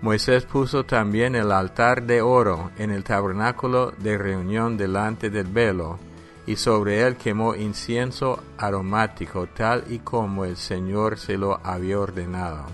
Moisés 0.02 0.46
puso 0.46 0.84
también 0.84 1.36
el 1.36 1.52
altar 1.52 2.04
de 2.04 2.22
oro 2.22 2.70
en 2.78 2.92
el 2.92 3.04
tabernáculo 3.04 3.92
de 3.98 4.18
reunión 4.18 4.78
delante 4.78 5.32
del 5.32 5.48
velo, 5.48 5.98
y 6.46 6.56
sobre 6.56 7.02
él 7.02 7.18
quemó 7.18 7.56
incienso 7.56 8.42
aromático 8.58 9.48
tal 9.48 9.84
y 9.90 10.00
como 10.00 10.46
el 10.46 10.56
Señor 10.56 11.18
se 11.18 11.38
lo 11.38 11.60
había 11.64 12.00
ordenado. 12.00 12.66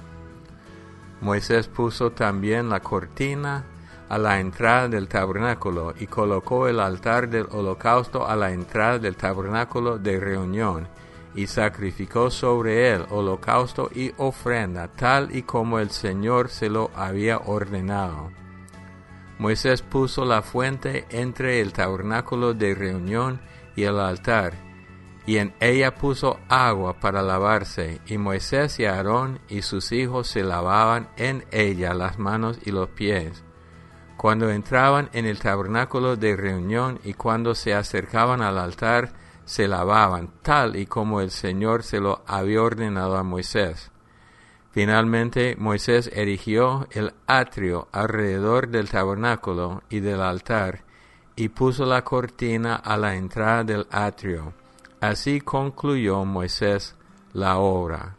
Moisés 1.21 1.69
puso 1.69 2.11
también 2.11 2.69
la 2.69 2.81
cortina 2.81 3.63
a 4.09 4.17
la 4.17 4.39
entrada 4.41 4.89
del 4.89 5.07
tabernáculo 5.07 5.93
y 5.97 6.07
colocó 6.07 6.67
el 6.67 6.79
altar 6.81 7.29
del 7.29 7.47
holocausto 7.49 8.27
a 8.27 8.35
la 8.35 8.51
entrada 8.51 8.99
del 8.99 9.15
tabernáculo 9.15 9.97
de 9.97 10.19
reunión 10.19 10.87
y 11.35 11.47
sacrificó 11.47 12.29
sobre 12.29 12.93
él 12.93 13.05
holocausto 13.09 13.89
y 13.93 14.11
ofrenda, 14.17 14.87
tal 14.87 15.35
y 15.35 15.43
como 15.43 15.79
el 15.79 15.89
Señor 15.89 16.49
se 16.49 16.69
lo 16.69 16.91
había 16.95 17.37
ordenado. 17.39 18.31
Moisés 19.39 19.81
puso 19.81 20.25
la 20.25 20.41
fuente 20.41 21.05
entre 21.09 21.59
el 21.59 21.73
tabernáculo 21.73 22.53
de 22.53 22.75
reunión 22.75 23.41
y 23.75 23.83
el 23.83 23.99
altar, 23.99 24.53
y 25.25 25.37
en 25.37 25.53
ella 25.59 25.95
puso 25.95 26.39
agua 26.49 26.99
para 26.99 27.21
lavarse, 27.21 28.01
y 28.05 28.17
Moisés 28.17 28.79
y 28.79 28.85
Aarón 28.85 29.39
y 29.47 29.61
sus 29.61 29.91
hijos 29.91 30.27
se 30.27 30.43
lavaban 30.43 31.09
en 31.17 31.45
ella 31.51 31.93
las 31.93 32.19
manos 32.19 32.59
y 32.65 32.71
los 32.71 32.89
pies. 32.89 33.43
Cuando 34.17 34.49
entraban 34.49 35.09
en 35.13 35.25
el 35.25 35.39
tabernáculo 35.39 36.15
de 36.15 36.35
reunión 36.35 36.99
y 37.03 37.13
cuando 37.13 37.55
se 37.55 37.73
acercaban 37.73 38.41
al 38.41 38.57
altar, 38.57 39.13
se 39.45 39.67
lavaban, 39.67 40.29
tal 40.41 40.75
y 40.75 40.85
como 40.85 41.21
el 41.21 41.31
Señor 41.31 41.83
se 41.83 41.99
lo 41.99 42.21
había 42.25 42.61
ordenado 42.61 43.17
a 43.17 43.23
Moisés. 43.23 43.91
Finalmente 44.71 45.55
Moisés 45.59 46.09
erigió 46.13 46.87
el 46.91 47.13
atrio 47.27 47.87
alrededor 47.91 48.69
del 48.69 48.89
tabernáculo 48.89 49.83
y 49.89 49.99
del 49.99 50.21
altar, 50.21 50.81
y 51.35 51.49
puso 51.49 51.85
la 51.85 52.03
cortina 52.03 52.75
a 52.75 52.97
la 52.97 53.15
entrada 53.15 53.63
del 53.63 53.87
atrio. 53.91 54.53
Así 54.99 55.41
concluyó 55.41 56.25
Moisés 56.25 56.95
la 57.33 57.57
obra. 57.57 58.15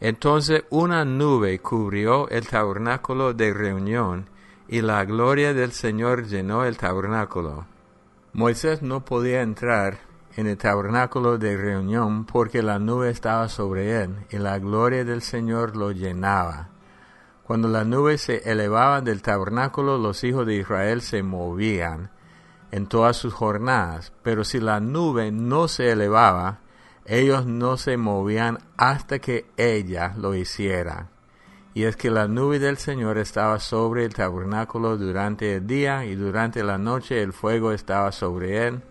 Entonces 0.00 0.64
una 0.70 1.04
nube 1.04 1.58
cubrió 1.58 2.28
el 2.28 2.46
tabernáculo 2.46 3.34
de 3.34 3.52
reunión, 3.52 4.28
y 4.68 4.82
la 4.82 5.04
gloria 5.04 5.54
del 5.54 5.72
Señor 5.72 6.26
llenó 6.26 6.64
el 6.64 6.76
tabernáculo. 6.76 7.66
Moisés 8.32 8.82
no 8.82 9.04
podía 9.04 9.42
entrar 9.42 10.07
en 10.38 10.46
el 10.46 10.56
tabernáculo 10.56 11.36
de 11.36 11.56
reunión 11.56 12.24
porque 12.24 12.62
la 12.62 12.78
nube 12.78 13.10
estaba 13.10 13.48
sobre 13.48 14.04
él 14.04 14.24
y 14.30 14.38
la 14.38 14.60
gloria 14.60 15.04
del 15.04 15.20
Señor 15.20 15.76
lo 15.76 15.90
llenaba. 15.90 16.68
Cuando 17.42 17.66
la 17.66 17.82
nube 17.82 18.18
se 18.18 18.48
elevaba 18.48 19.00
del 19.00 19.20
tabernáculo, 19.20 19.98
los 19.98 20.22
hijos 20.22 20.46
de 20.46 20.54
Israel 20.54 21.02
se 21.02 21.24
movían 21.24 22.12
en 22.70 22.86
todas 22.86 23.16
sus 23.16 23.34
jornadas, 23.34 24.12
pero 24.22 24.44
si 24.44 24.60
la 24.60 24.78
nube 24.78 25.32
no 25.32 25.66
se 25.66 25.90
elevaba, 25.90 26.60
ellos 27.04 27.44
no 27.44 27.76
se 27.76 27.96
movían 27.96 28.58
hasta 28.76 29.18
que 29.18 29.50
ella 29.56 30.14
lo 30.16 30.36
hiciera. 30.36 31.08
Y 31.74 31.82
es 31.82 31.96
que 31.96 32.10
la 32.10 32.28
nube 32.28 32.60
del 32.60 32.76
Señor 32.76 33.18
estaba 33.18 33.58
sobre 33.58 34.04
el 34.04 34.14
tabernáculo 34.14 34.98
durante 34.98 35.56
el 35.56 35.66
día 35.66 36.04
y 36.04 36.14
durante 36.14 36.62
la 36.62 36.78
noche 36.78 37.20
el 37.24 37.32
fuego 37.32 37.72
estaba 37.72 38.12
sobre 38.12 38.68
él 38.68 38.82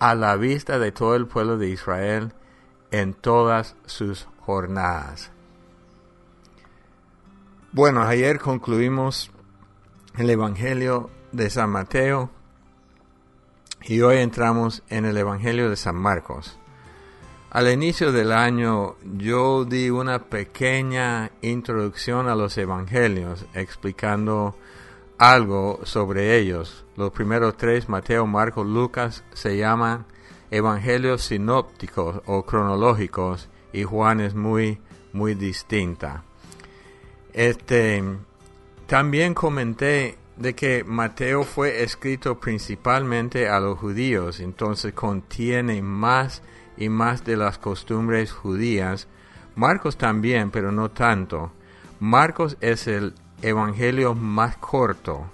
a 0.00 0.14
la 0.14 0.34
vista 0.36 0.78
de 0.78 0.90
todo 0.90 1.14
el 1.14 1.26
pueblo 1.26 1.58
de 1.58 1.68
Israel 1.68 2.32
en 2.90 3.14
todas 3.14 3.76
sus 3.86 4.26
jornadas. 4.40 5.30
Bueno, 7.72 8.02
ayer 8.02 8.40
concluimos 8.40 9.30
el 10.16 10.28
Evangelio 10.30 11.10
de 11.30 11.50
San 11.50 11.70
Mateo 11.70 12.30
y 13.82 14.00
hoy 14.00 14.16
entramos 14.16 14.82
en 14.88 15.04
el 15.04 15.16
Evangelio 15.16 15.70
de 15.70 15.76
San 15.76 15.96
Marcos. 15.96 16.58
Al 17.50 17.70
inicio 17.70 18.10
del 18.10 18.32
año 18.32 18.96
yo 19.02 19.64
di 19.64 19.90
una 19.90 20.18
pequeña 20.24 21.30
introducción 21.42 22.28
a 22.28 22.34
los 22.34 22.56
Evangelios 22.58 23.44
explicando 23.54 24.56
algo 25.20 25.80
sobre 25.84 26.38
ellos. 26.38 26.86
Los 26.96 27.12
primeros 27.12 27.58
tres, 27.58 27.90
Mateo, 27.90 28.26
Marcos, 28.26 28.66
Lucas, 28.66 29.22
se 29.34 29.58
llaman 29.58 30.06
evangelios 30.50 31.22
sinópticos 31.22 32.22
o 32.24 32.46
cronológicos 32.46 33.50
y 33.70 33.84
Juan 33.84 34.20
es 34.20 34.34
muy, 34.34 34.78
muy 35.12 35.34
distinta. 35.34 36.24
Este, 37.34 38.02
también 38.86 39.34
comenté 39.34 40.16
de 40.38 40.54
que 40.54 40.84
Mateo 40.84 41.44
fue 41.44 41.82
escrito 41.82 42.40
principalmente 42.40 43.46
a 43.46 43.60
los 43.60 43.78
judíos, 43.78 44.40
entonces 44.40 44.94
contiene 44.94 45.82
más 45.82 46.42
y 46.78 46.88
más 46.88 47.26
de 47.26 47.36
las 47.36 47.58
costumbres 47.58 48.32
judías. 48.32 49.06
Marcos 49.54 49.98
también, 49.98 50.50
pero 50.50 50.72
no 50.72 50.90
tanto. 50.90 51.52
Marcos 51.98 52.56
es 52.62 52.86
el 52.86 53.12
evangelio 53.42 54.14
más 54.14 54.56
corto 54.56 55.30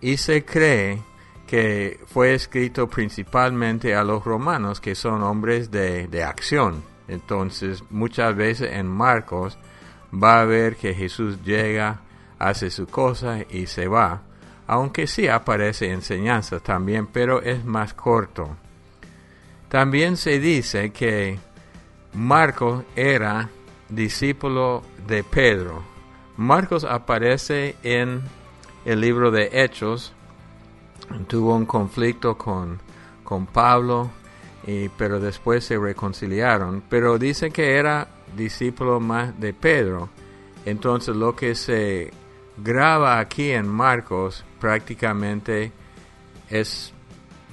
y 0.00 0.16
se 0.16 0.44
cree 0.44 1.02
que 1.46 2.00
fue 2.06 2.34
escrito 2.34 2.88
principalmente 2.88 3.94
a 3.94 4.04
los 4.04 4.24
romanos 4.24 4.80
que 4.80 4.94
son 4.94 5.22
hombres 5.22 5.70
de, 5.70 6.08
de 6.08 6.22
acción. 6.22 6.82
Entonces 7.08 7.84
muchas 7.90 8.34
veces 8.34 8.72
en 8.72 8.86
Marcos 8.88 9.58
va 10.12 10.40
a 10.40 10.44
ver 10.44 10.76
que 10.76 10.94
Jesús 10.94 11.42
llega, 11.44 12.00
hace 12.38 12.70
su 12.70 12.86
cosa 12.86 13.38
y 13.48 13.66
se 13.66 13.86
va. 13.86 14.22
Aunque 14.66 15.06
sí 15.06 15.28
aparece 15.28 15.90
enseñanza 15.90 16.60
también, 16.60 17.06
pero 17.06 17.42
es 17.42 17.64
más 17.64 17.94
corto. 17.94 18.56
También 19.68 20.16
se 20.16 20.38
dice 20.38 20.90
que 20.90 21.38
Marcos 22.14 22.84
era 22.96 23.48
discípulo 23.88 24.82
de 25.06 25.24
Pedro. 25.24 25.91
Marcos 26.42 26.84
aparece 26.84 27.76
en 27.84 28.20
el 28.84 29.00
libro 29.00 29.30
de 29.30 29.48
Hechos, 29.52 30.12
tuvo 31.28 31.54
un 31.54 31.66
conflicto 31.66 32.36
con, 32.36 32.80
con 33.22 33.46
Pablo 33.46 34.10
y, 34.66 34.88
pero 34.90 35.20
después 35.20 35.64
se 35.64 35.78
reconciliaron. 35.78 36.82
Pero 36.88 37.16
dice 37.18 37.50
que 37.52 37.76
era 37.76 38.08
discípulo 38.36 38.98
más 38.98 39.38
de 39.38 39.54
Pedro. 39.54 40.08
Entonces 40.66 41.14
lo 41.14 41.36
que 41.36 41.54
se 41.54 42.10
graba 42.56 43.20
aquí 43.20 43.52
en 43.52 43.68
Marcos 43.68 44.44
prácticamente 44.60 45.70
es 46.50 46.92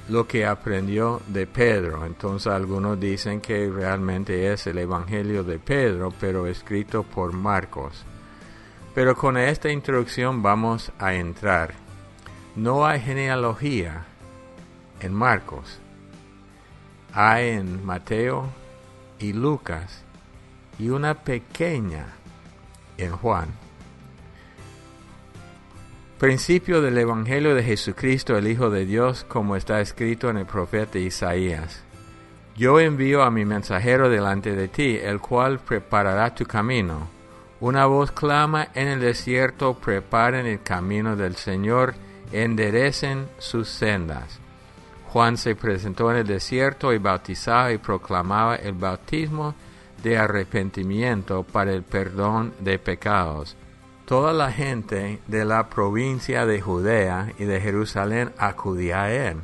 lo 0.09 0.27
que 0.27 0.47
aprendió 0.47 1.21
de 1.27 1.45
Pedro. 1.45 2.07
Entonces 2.07 2.51
algunos 2.51 2.99
dicen 2.99 3.39
que 3.39 3.69
realmente 3.69 4.51
es 4.51 4.65
el 4.65 4.79
Evangelio 4.79 5.43
de 5.43 5.59
Pedro, 5.59 6.11
pero 6.19 6.47
escrito 6.47 7.03
por 7.03 7.33
Marcos. 7.33 8.03
Pero 8.99 9.15
con 9.15 9.37
esta 9.37 9.71
introducción 9.71 10.43
vamos 10.43 10.91
a 10.99 11.13
entrar. 11.13 11.73
No 12.57 12.85
hay 12.85 12.99
genealogía 12.99 14.03
en 14.99 15.13
Marcos. 15.13 15.79
Hay 17.13 17.51
en 17.51 17.85
Mateo 17.85 18.49
y 19.17 19.31
Lucas 19.31 20.03
y 20.77 20.89
una 20.89 21.13
pequeña 21.13 22.07
en 22.97 23.13
Juan. 23.13 23.47
Principio 26.17 26.81
del 26.81 26.97
Evangelio 26.97 27.55
de 27.55 27.63
Jesucristo, 27.63 28.37
el 28.37 28.49
Hijo 28.49 28.69
de 28.69 28.85
Dios, 28.85 29.23
como 29.23 29.55
está 29.55 29.79
escrito 29.79 30.29
en 30.29 30.35
el 30.35 30.45
profeta 30.45 30.99
Isaías. 30.99 31.85
Yo 32.57 32.81
envío 32.81 33.23
a 33.23 33.31
mi 33.31 33.45
mensajero 33.45 34.09
delante 34.09 34.57
de 34.57 34.67
ti, 34.67 34.99
el 35.01 35.21
cual 35.21 35.59
preparará 35.59 36.35
tu 36.35 36.43
camino. 36.43 37.18
Una 37.61 37.85
voz 37.85 38.11
clama 38.11 38.69
en 38.73 38.87
el 38.87 38.99
desierto, 38.99 39.73
preparen 39.73 40.45
el 40.45 40.61
camino 40.61 41.15
del 41.15 41.35
Señor, 41.35 41.95
enderecen 42.31 43.27
sus 43.37 43.67
sendas. 43.69 44.39
Juan 45.09 45.37
se 45.37 45.55
presentó 45.55 46.11
en 46.11 46.17
el 46.17 46.27
desierto 46.27 46.93
y 46.93 46.99
bautizaba 46.99 47.71
y 47.71 47.77
proclamaba 47.77 48.55
el 48.55 48.73
bautismo 48.73 49.55
de 50.03 50.17
arrepentimiento 50.17 51.43
para 51.43 51.73
el 51.73 51.83
perdón 51.83 52.53
de 52.59 52.79
pecados 52.79 53.57
Toda 54.09 54.33
la 54.33 54.51
gente 54.51 55.19
de 55.27 55.45
la 55.45 55.69
provincia 55.69 56.47
de 56.47 56.59
Judea 56.61 57.31
y 57.37 57.43
de 57.43 57.61
Jerusalén 57.61 58.31
acudía 58.39 59.03
a 59.03 59.11
él, 59.11 59.37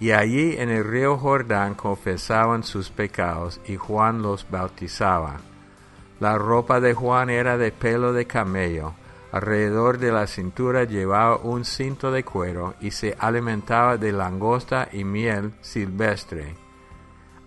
y 0.00 0.10
allí 0.10 0.54
en 0.58 0.68
el 0.68 0.84
río 0.84 1.16
Jordán 1.16 1.74
confesaban 1.74 2.62
sus 2.62 2.90
pecados, 2.90 3.58
y 3.66 3.76
Juan 3.76 4.20
los 4.20 4.46
bautizaba. 4.50 5.40
La 6.22 6.38
ropa 6.38 6.78
de 6.78 6.94
Juan 6.94 7.30
era 7.30 7.58
de 7.58 7.72
pelo 7.72 8.12
de 8.12 8.28
camello, 8.28 8.94
alrededor 9.32 9.98
de 9.98 10.12
la 10.12 10.28
cintura 10.28 10.84
llevaba 10.84 11.38
un 11.38 11.64
cinto 11.64 12.12
de 12.12 12.22
cuero, 12.22 12.74
y 12.80 12.92
se 12.92 13.16
alimentaba 13.18 13.96
de 13.96 14.12
langosta 14.12 14.88
y 14.92 15.02
miel 15.02 15.52
silvestre. 15.62 16.54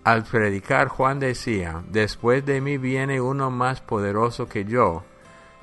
Al 0.04 0.24
predicar 0.24 0.88
Juan 0.88 1.18
decía, 1.20 1.82
Después 1.88 2.44
de 2.44 2.60
mí 2.60 2.76
viene 2.76 3.18
uno 3.18 3.50
más 3.50 3.80
poderoso 3.80 4.46
que 4.46 4.66
yo, 4.66 5.04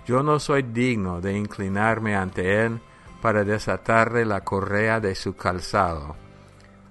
yo 0.08 0.24
no 0.24 0.39
soy 0.39 0.63
digno 0.63 1.22
de 1.22 1.38
inclinarme 1.38 2.15
ante 2.15 2.65
él 2.65 2.82
para 3.22 3.43
desatarle 3.43 4.25
la 4.25 4.41
correa 4.41 5.00
de 5.00 5.13
su 5.13 5.36
calzado. 5.36 6.15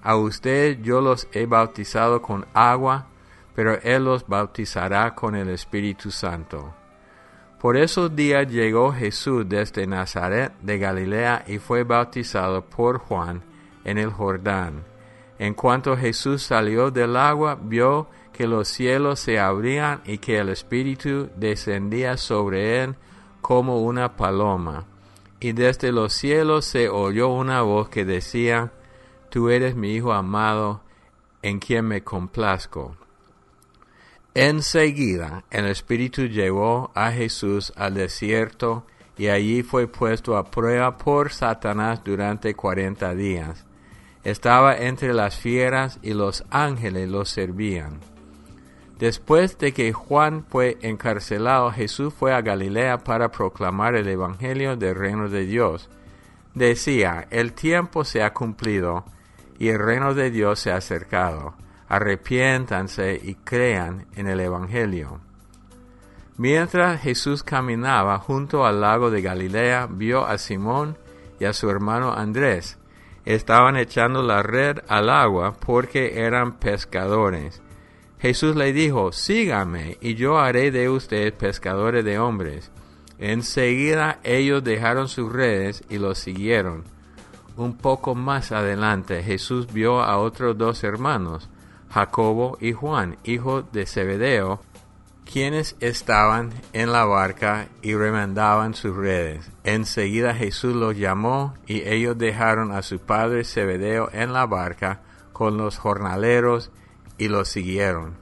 A 0.04 0.14
usted 0.14 0.78
yo 0.82 1.00
los 1.00 1.26
he 1.32 1.46
bautizado 1.46 2.22
con 2.22 2.46
agua, 2.54 3.08
pero 3.54 3.80
él 3.82 4.04
los 4.04 4.26
bautizará 4.26 5.14
con 5.14 5.34
el 5.34 5.48
Espíritu 5.48 6.10
Santo. 6.10 6.74
Por 7.60 7.76
esos 7.76 8.16
días 8.16 8.48
llegó 8.48 8.92
Jesús 8.92 9.48
desde 9.48 9.86
Nazaret 9.86 10.52
de 10.62 10.78
Galilea 10.78 11.44
y 11.46 11.58
fue 11.58 11.84
bautizado 11.84 12.64
por 12.64 12.98
Juan 12.98 13.42
en 13.84 13.98
el 13.98 14.10
Jordán. 14.10 14.82
En 15.38 15.54
cuanto 15.54 15.96
Jesús 15.96 16.42
salió 16.42 16.90
del 16.90 17.16
agua, 17.16 17.58
vio 17.60 18.08
que 18.32 18.46
los 18.46 18.68
cielos 18.68 19.20
se 19.20 19.38
abrían 19.38 20.00
y 20.04 20.18
que 20.18 20.38
el 20.38 20.48
Espíritu 20.48 21.30
descendía 21.36 22.16
sobre 22.16 22.82
él 22.82 22.96
como 23.40 23.82
una 23.82 24.16
paloma. 24.16 24.86
Y 25.38 25.52
desde 25.52 25.92
los 25.92 26.12
cielos 26.12 26.64
se 26.64 26.88
oyó 26.88 27.28
una 27.28 27.62
voz 27.62 27.88
que 27.88 28.04
decía, 28.04 28.72
Tú 29.30 29.50
eres 29.50 29.74
mi 29.74 29.94
Hijo 29.94 30.12
amado, 30.12 30.82
en 31.42 31.58
quien 31.58 31.86
me 31.86 32.02
complazco. 32.02 32.96
Enseguida 34.34 35.44
el 35.50 35.66
Espíritu 35.66 36.22
llevó 36.22 36.90
a 36.94 37.10
Jesús 37.12 37.70
al 37.76 37.94
desierto 37.94 38.86
y 39.18 39.28
allí 39.28 39.62
fue 39.62 39.86
puesto 39.86 40.38
a 40.38 40.50
prueba 40.50 40.96
por 40.96 41.32
Satanás 41.32 42.02
durante 42.02 42.54
cuarenta 42.54 43.14
días. 43.14 43.66
Estaba 44.24 44.76
entre 44.76 45.12
las 45.12 45.36
fieras 45.36 45.98
y 46.00 46.14
los 46.14 46.44
ángeles 46.48 47.10
lo 47.10 47.26
servían. 47.26 48.00
Después 48.98 49.58
de 49.58 49.72
que 49.72 49.92
Juan 49.92 50.46
fue 50.48 50.78
encarcelado, 50.80 51.70
Jesús 51.70 52.14
fue 52.14 52.32
a 52.32 52.40
Galilea 52.40 52.98
para 52.98 53.32
proclamar 53.32 53.96
el 53.96 54.08
Evangelio 54.08 54.76
del 54.76 54.94
reino 54.94 55.28
de 55.28 55.44
Dios. 55.44 55.90
Decía, 56.54 57.26
el 57.30 57.52
tiempo 57.52 58.04
se 58.04 58.22
ha 58.22 58.32
cumplido 58.32 59.04
y 59.58 59.68
el 59.68 59.78
reino 59.78 60.14
de 60.14 60.30
Dios 60.30 60.60
se 60.60 60.70
ha 60.70 60.76
acercado. 60.76 61.54
Arrepiéntanse 61.92 63.20
y 63.22 63.34
crean 63.34 64.06
en 64.16 64.26
el 64.26 64.40
Evangelio. 64.40 65.20
Mientras 66.38 67.02
Jesús 67.02 67.42
caminaba 67.42 68.18
junto 68.18 68.64
al 68.64 68.80
lago 68.80 69.10
de 69.10 69.20
Galilea, 69.20 69.88
vio 69.90 70.24
a 70.24 70.38
Simón 70.38 70.96
y 71.38 71.44
a 71.44 71.52
su 71.52 71.68
hermano 71.68 72.14
Andrés. 72.14 72.78
Estaban 73.26 73.76
echando 73.76 74.22
la 74.22 74.42
red 74.42 74.78
al 74.88 75.10
agua 75.10 75.52
porque 75.60 76.24
eran 76.24 76.58
pescadores. 76.58 77.60
Jesús 78.18 78.56
le 78.56 78.72
dijo, 78.72 79.12
sígame 79.12 79.98
y 80.00 80.14
yo 80.14 80.38
haré 80.38 80.70
de 80.70 80.88
ustedes 80.88 81.32
pescadores 81.32 82.06
de 82.06 82.18
hombres. 82.18 82.70
Enseguida 83.18 84.18
ellos 84.24 84.64
dejaron 84.64 85.08
sus 85.08 85.30
redes 85.30 85.84
y 85.90 85.98
lo 85.98 86.14
siguieron. 86.14 86.84
Un 87.58 87.76
poco 87.76 88.14
más 88.14 88.50
adelante 88.50 89.22
Jesús 89.22 89.70
vio 89.70 90.00
a 90.00 90.16
otros 90.16 90.56
dos 90.56 90.84
hermanos, 90.84 91.50
Jacobo 91.92 92.56
y 92.60 92.72
Juan, 92.72 93.18
hijos 93.24 93.64
de 93.72 93.86
Zebedeo, 93.86 94.60
quienes 95.30 95.76
estaban 95.80 96.50
en 96.72 96.90
la 96.90 97.04
barca 97.04 97.68
y 97.82 97.94
remandaban 97.94 98.74
sus 98.74 98.96
redes. 98.96 99.50
Enseguida 99.64 100.34
Jesús 100.34 100.74
los 100.74 100.96
llamó 100.96 101.54
y 101.66 101.82
ellos 101.88 102.16
dejaron 102.16 102.72
a 102.72 102.82
su 102.82 102.98
padre 102.98 103.44
Zebedeo 103.44 104.08
en 104.12 104.32
la 104.32 104.46
barca 104.46 105.00
con 105.32 105.58
los 105.58 105.78
jornaleros 105.78 106.70
y 107.18 107.28
lo 107.28 107.44
siguieron. 107.44 108.14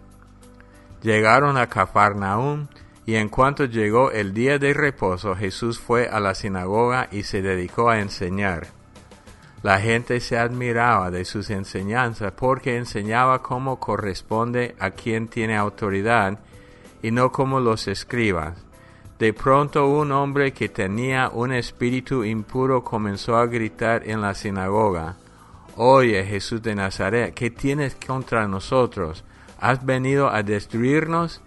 Llegaron 1.03 1.57
a 1.57 1.69
Cafarnaúm, 1.69 2.69
y 3.07 3.17
en 3.17 3.29
cuanto 3.29 3.65
llegó 3.65 4.13
el 4.13 4.35
día 4.35 4.59
de 4.59 4.75
reposo, 4.75 5.35
Jesús 5.35 5.81
fue 5.81 6.09
a 6.09 6.21
la 6.21 6.35
sinagoga 6.35 7.09
y 7.11 7.23
se 7.23 7.41
dedicó 7.41 7.89
a 7.89 7.99
enseñar. 8.01 8.69
La 9.63 9.79
gente 9.79 10.21
se 10.21 10.39
admiraba 10.39 11.11
de 11.11 11.25
sus 11.27 11.51
enseñanzas 11.51 12.33
porque 12.33 12.77
enseñaba 12.77 13.43
como 13.43 13.79
corresponde 13.79 14.75
a 14.79 14.93
quien 14.93 15.29
tiene 15.29 15.57
autoridad 15.57 16.39
y 17.03 17.11
no 17.11 17.31
como 17.31 17.61
los 17.61 17.87
escribas. 17.87 18.57
De 19.19 19.35
pronto 19.35 19.87
un 19.87 20.13
hombre 20.13 20.53
que 20.53 20.71
tenía 20.71 21.29
un 21.29 21.53
espíritu 21.53 22.25
impuro 22.25 22.83
comenzó 22.83 23.37
a 23.37 23.47
gritar 23.47 24.09
en 24.09 24.23
la 24.23 24.35
sinagoga, 24.35 25.17
Oye 25.77 26.25
Jesús 26.25 26.63
de 26.63 26.75
Nazaret, 26.75 27.35
¿qué 27.35 27.51
tienes 27.51 27.95
contra 27.95 28.49
nosotros? 28.49 29.25
¿Has 29.61 29.85
venido 29.85 30.31
a 30.31 30.43
destruirnos? 30.43 31.43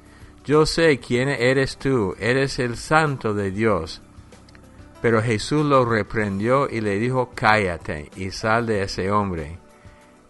Yo 0.46 0.68
sé 0.68 1.00
quién 1.00 1.30
eres 1.30 1.78
tú, 1.78 2.16
eres 2.20 2.60
el 2.60 2.78
santo 2.78 3.34
de 3.34 3.50
Dios. 3.50 4.02
Pero 5.04 5.22
Jesús 5.22 5.66
lo 5.66 5.84
reprendió 5.84 6.70
y 6.70 6.80
le 6.80 6.98
dijo, 6.98 7.32
cállate 7.36 8.10
y 8.16 8.32
sal 8.32 8.66
de 8.66 8.84
ese 8.84 9.12
hombre. 9.12 9.60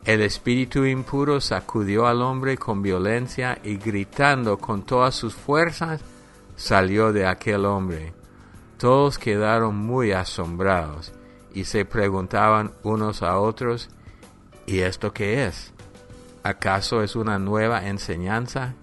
El 0.03 0.23
espíritu 0.23 0.83
impuro 0.83 1.39
sacudió 1.41 2.07
al 2.07 2.23
hombre 2.23 2.57
con 2.57 2.81
violencia 2.81 3.59
y 3.63 3.77
gritando 3.77 4.57
con 4.57 4.81
todas 4.81 5.13
sus 5.13 5.35
fuerzas, 5.35 6.01
salió 6.55 7.13
de 7.13 7.27
aquel 7.27 7.65
hombre. 7.65 8.15
Todos 8.79 9.19
quedaron 9.19 9.75
muy 9.75 10.11
asombrados 10.11 11.13
y 11.53 11.65
se 11.65 11.85
preguntaban 11.85 12.71
unos 12.81 13.21
a 13.21 13.37
otros, 13.37 13.89
¿y 14.65 14.79
esto 14.79 15.13
qué 15.13 15.45
es? 15.45 15.71
¿Acaso 16.41 17.03
es 17.03 17.15
una 17.15 17.37
nueva 17.37 17.87
enseñanza? 17.87 18.73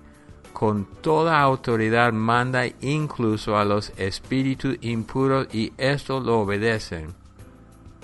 Con 0.52 0.84
toda 1.00 1.40
autoridad 1.40 2.12
manda 2.12 2.64
incluso 2.80 3.56
a 3.56 3.64
los 3.64 3.92
espíritus 3.96 4.76
impuros 4.80 5.48
y 5.54 5.72
esto 5.78 6.20
lo 6.20 6.40
obedecen. 6.40 7.14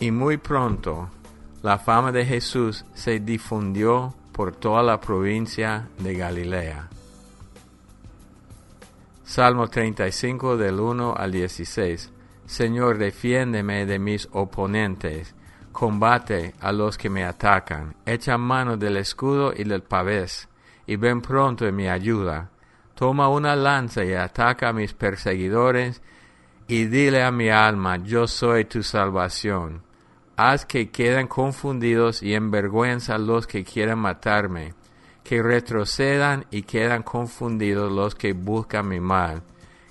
Y 0.01 0.11
muy 0.11 0.37
pronto 0.37 1.11
la 1.63 1.79
fama 1.79 2.13
de 2.13 2.25
Jesús 2.25 2.85
se 2.95 3.21
difundió 3.21 4.15
por 4.33 4.53
toda 4.53 4.83
la 4.83 5.01
provincia 5.01 5.89
de 5.99 6.15
Galilea. 6.15 6.89
Salmo 9.25 9.69
35 9.69 10.57
del 10.57 10.79
1 10.79 11.15
al 11.17 11.33
16. 11.33 12.13
Señor, 12.47 12.99
defiéndeme 12.99 13.87
de 13.87 13.99
mis 13.99 14.29
oponentes 14.33 15.35
combate 15.77 16.55
a 16.61 16.73
los 16.73 16.97
que 16.97 17.11
me 17.11 17.23
atacan, 17.23 17.95
echa 18.07 18.39
mano 18.39 18.79
del 18.79 18.97
escudo 18.97 19.53
y 19.55 19.65
del 19.65 19.83
pavés, 19.83 20.49
y 20.87 20.97
ven 20.97 21.21
pronto 21.21 21.67
en 21.67 21.77
mi 21.77 21.89
ayuda. 21.89 22.51
Toma 22.95 23.29
una 23.29 23.57
lanza 23.57 24.05
y 24.05 24.15
ataca 24.15 24.71
a 24.71 24.73
mis 24.73 24.95
perseguidores, 24.95 26.01
y 26.69 26.87
dile 26.87 27.23
a 27.23 27.31
mi 27.31 27.49
alma, 27.49 27.99
yo 27.99 28.27
soy 28.27 28.65
tu 28.65 28.83
salvación. 28.83 29.83
Haz 30.37 30.67
que 30.67 30.91
queden 30.91 31.29
confundidos 31.29 32.23
y 32.23 32.35
en 32.35 32.51
vergüenza 32.51 33.19
los 33.19 33.47
que 33.47 33.65
quieren 33.65 33.99
matarme, 33.99 34.75
que 35.23 35.43
retrocedan 35.43 36.45
y 36.51 36.63
quedan 36.63 37.03
confundidos 37.03 37.93
los 37.93 38.15
que 38.15 38.33
buscan 38.33 38.89
mi 38.89 39.01
mal, 39.01 39.43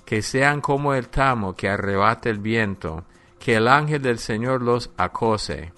que 0.04 0.22
sean 0.22 0.60
como 0.60 0.94
el 0.94 1.08
tamo 1.08 1.54
que 1.54 1.68
arrebata 1.68 2.28
el 2.28 2.38
viento, 2.38 3.04
que 3.38 3.56
el 3.56 3.68
ángel 3.68 4.02
del 4.02 4.18
Señor 4.18 4.62
los 4.62 4.90
acose, 4.96 5.72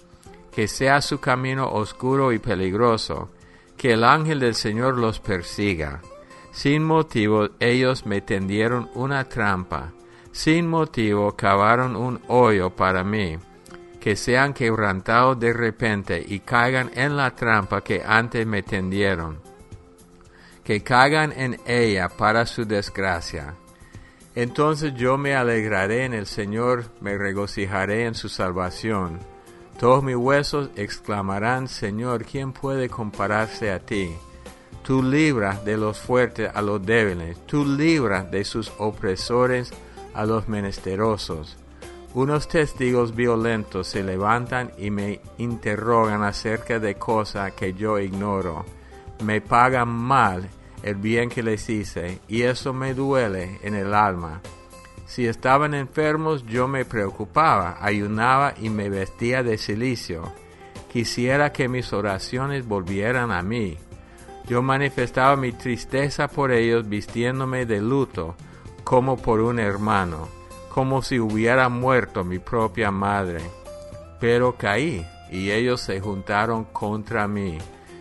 que 0.52 0.68
sea 0.68 1.00
su 1.00 1.20
camino 1.20 1.68
oscuro 1.68 2.32
y 2.32 2.38
peligroso, 2.38 3.30
que 3.78 3.92
el 3.92 4.04
ángel 4.04 4.40
del 4.40 4.54
Señor 4.54 4.98
los 4.98 5.20
persiga. 5.20 6.02
Sin 6.52 6.84
motivo 6.84 7.48
ellos 7.60 8.04
me 8.04 8.20
tendieron 8.20 8.90
una 8.94 9.24
trampa, 9.24 9.92
sin 10.32 10.66
motivo 10.66 11.36
cavaron 11.36 11.96
un 11.96 12.20
hoyo 12.28 12.70
para 12.70 13.04
mí, 13.04 13.38
que 14.00 14.16
sean 14.16 14.52
quebrantados 14.52 15.40
de 15.40 15.52
repente 15.52 16.22
y 16.26 16.40
caigan 16.40 16.90
en 16.94 17.16
la 17.16 17.34
trampa 17.34 17.80
que 17.82 18.02
antes 18.04 18.46
me 18.46 18.62
tendieron, 18.62 19.38
que 20.64 20.82
caigan 20.82 21.32
en 21.32 21.58
ella 21.66 22.08
para 22.08 22.44
su 22.44 22.66
desgracia 22.66 23.54
entonces 24.38 24.94
yo 24.94 25.18
me 25.18 25.34
alegraré 25.34 26.04
en 26.04 26.14
el 26.14 26.26
Señor, 26.26 26.84
me 27.00 27.18
regocijaré 27.18 28.04
en 28.04 28.14
su 28.14 28.28
salvación. 28.28 29.18
Todos 29.78 30.02
mis 30.02 30.16
huesos 30.16 30.70
exclamarán, 30.74 31.68
Señor, 31.68 32.24
¿quién 32.24 32.52
puede 32.52 32.88
compararse 32.88 33.70
a 33.70 33.78
ti? 33.78 34.10
Tú 34.82 35.04
libras 35.04 35.64
de 35.64 35.76
los 35.76 36.00
fuertes 36.00 36.50
a 36.52 36.62
los 36.62 36.84
débiles, 36.84 37.38
tú 37.46 37.64
libras 37.64 38.28
de 38.28 38.44
sus 38.44 38.72
opresores 38.78 39.72
a 40.14 40.26
los 40.26 40.48
menesterosos. 40.48 41.56
Unos 42.12 42.48
testigos 42.48 43.14
violentos 43.14 43.86
se 43.86 44.02
levantan 44.02 44.72
y 44.78 44.90
me 44.90 45.20
interrogan 45.36 46.24
acerca 46.24 46.80
de 46.80 46.96
cosas 46.96 47.52
que 47.52 47.72
yo 47.74 48.00
ignoro. 48.00 48.64
Me 49.22 49.40
pagan 49.40 49.90
mal 49.90 50.48
el 50.82 50.96
bien 50.96 51.28
que 51.28 51.44
les 51.44 51.68
hice, 51.70 52.18
y 52.26 52.42
eso 52.42 52.72
me 52.72 52.94
duele 52.94 53.60
en 53.62 53.76
el 53.76 53.94
alma. 53.94 54.40
Si 55.08 55.26
estaban 55.26 55.74
enfermos 55.74 56.44
yo 56.46 56.68
me 56.68 56.84
preocupaba, 56.84 57.78
ayunaba 57.80 58.54
y 58.60 58.68
me 58.68 58.88
vestía 58.90 59.42
de 59.42 59.58
silicio. 59.58 60.32
Quisiera 60.92 61.52
que 61.52 61.66
mis 61.66 61.92
oraciones 61.92 62.64
volvieran 62.68 63.32
a 63.32 63.42
mí. 63.42 63.76
Yo 64.46 64.62
manifestaba 64.62 65.34
mi 65.34 65.52
tristeza 65.52 66.28
por 66.28 66.52
ellos 66.52 66.88
vistiéndome 66.88 67.66
de 67.66 67.80
luto, 67.80 68.36
como 68.84 69.16
por 69.16 69.40
un 69.40 69.58
hermano, 69.58 70.28
como 70.68 71.02
si 71.02 71.18
hubiera 71.18 71.68
muerto 71.68 72.22
mi 72.22 72.38
propia 72.38 72.90
madre. 72.90 73.40
Pero 74.20 74.56
caí, 74.56 75.04
y 75.32 75.50
ellos 75.50 75.80
se 75.80 76.00
juntaron 76.00 76.64
contra 76.64 77.26
mí 77.26 77.58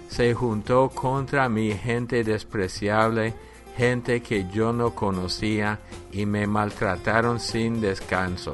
se 0.07 0.33
juntó 0.33 0.89
contra 0.89 1.49
mí 1.49 1.71
gente 1.73 2.23
despreciable, 2.23 3.33
gente 3.77 4.21
que 4.21 4.47
yo 4.49 4.73
no 4.73 4.95
conocía, 4.95 5.79
y 6.11 6.25
me 6.25 6.47
maltrataron 6.47 7.39
sin 7.39 7.79
descanso. 7.79 8.53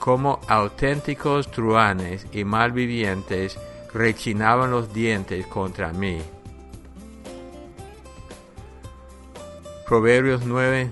Como 0.00 0.40
auténticos 0.48 1.50
truanes 1.50 2.26
y 2.32 2.44
malvivientes, 2.44 3.56
rechinaban 3.94 4.72
los 4.72 4.92
dientes 4.92 5.46
contra 5.46 5.92
mí. 5.92 6.18
Proverbios 9.86 10.44
9, 10.44 10.90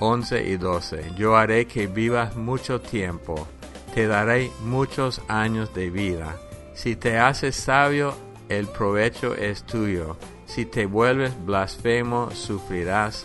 11 0.00 0.48
y 0.48 0.56
12. 0.56 1.12
Yo 1.16 1.36
haré 1.36 1.66
que 1.66 1.86
vivas 1.86 2.34
mucho 2.34 2.80
tiempo, 2.80 3.46
te 3.94 4.06
daré 4.06 4.50
muchos 4.64 5.20
años 5.28 5.74
de 5.74 5.90
vida. 5.90 6.36
Si 6.74 6.96
te 6.96 7.18
haces 7.18 7.56
sabio, 7.56 8.14
el 8.50 8.66
provecho 8.66 9.34
es 9.34 9.62
tuyo. 9.62 10.16
Si 10.44 10.66
te 10.66 10.84
vuelves 10.84 11.32
blasfemo, 11.46 12.32
sufrirás 12.32 13.24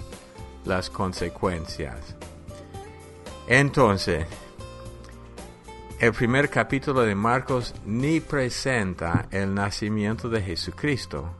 las 0.65 0.91
consecuencias. 0.91 2.15
Entonces, 3.47 4.27
el 5.99 6.13
primer 6.13 6.49
capítulo 6.49 7.01
de 7.01 7.15
Marcos 7.15 7.73
ni 7.85 8.19
presenta 8.19 9.27
el 9.31 9.53
nacimiento 9.53 10.29
de 10.29 10.41
Jesucristo, 10.41 11.33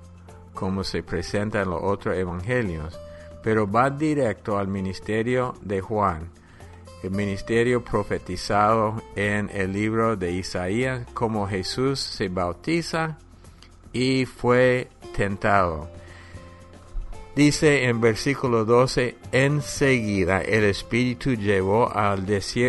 como 0.56 0.84
se 0.84 1.04
presenta 1.04 1.62
en 1.62 1.70
los 1.70 1.84
otros 1.84 2.18
evangelios, 2.18 3.00
pero 3.44 3.70
va 3.70 3.92
directo 3.92 4.58
al 4.58 4.68
ministerio 4.68 5.54
de 5.62 5.82
Juan, 5.82 6.32
el 7.04 7.12
ministerio 7.12 7.84
profetizado 7.84 9.04
en 9.16 9.52
el 9.54 9.74
libro 9.74 10.16
de 10.16 10.32
Isaías, 10.32 11.06
como 11.14 11.48
Jesús 11.48 12.00
se 12.00 12.30
bautiza 12.30 13.20
y 13.96 14.26
fue 14.26 14.90
tentado. 15.16 15.90
Dice 17.34 17.86
en 17.86 18.02
versículo 18.02 18.66
12, 18.66 19.16
enseguida 19.32 20.42
el 20.42 20.66
Espíritu 20.66 21.34
llevó 21.34 21.90
al 21.96 22.26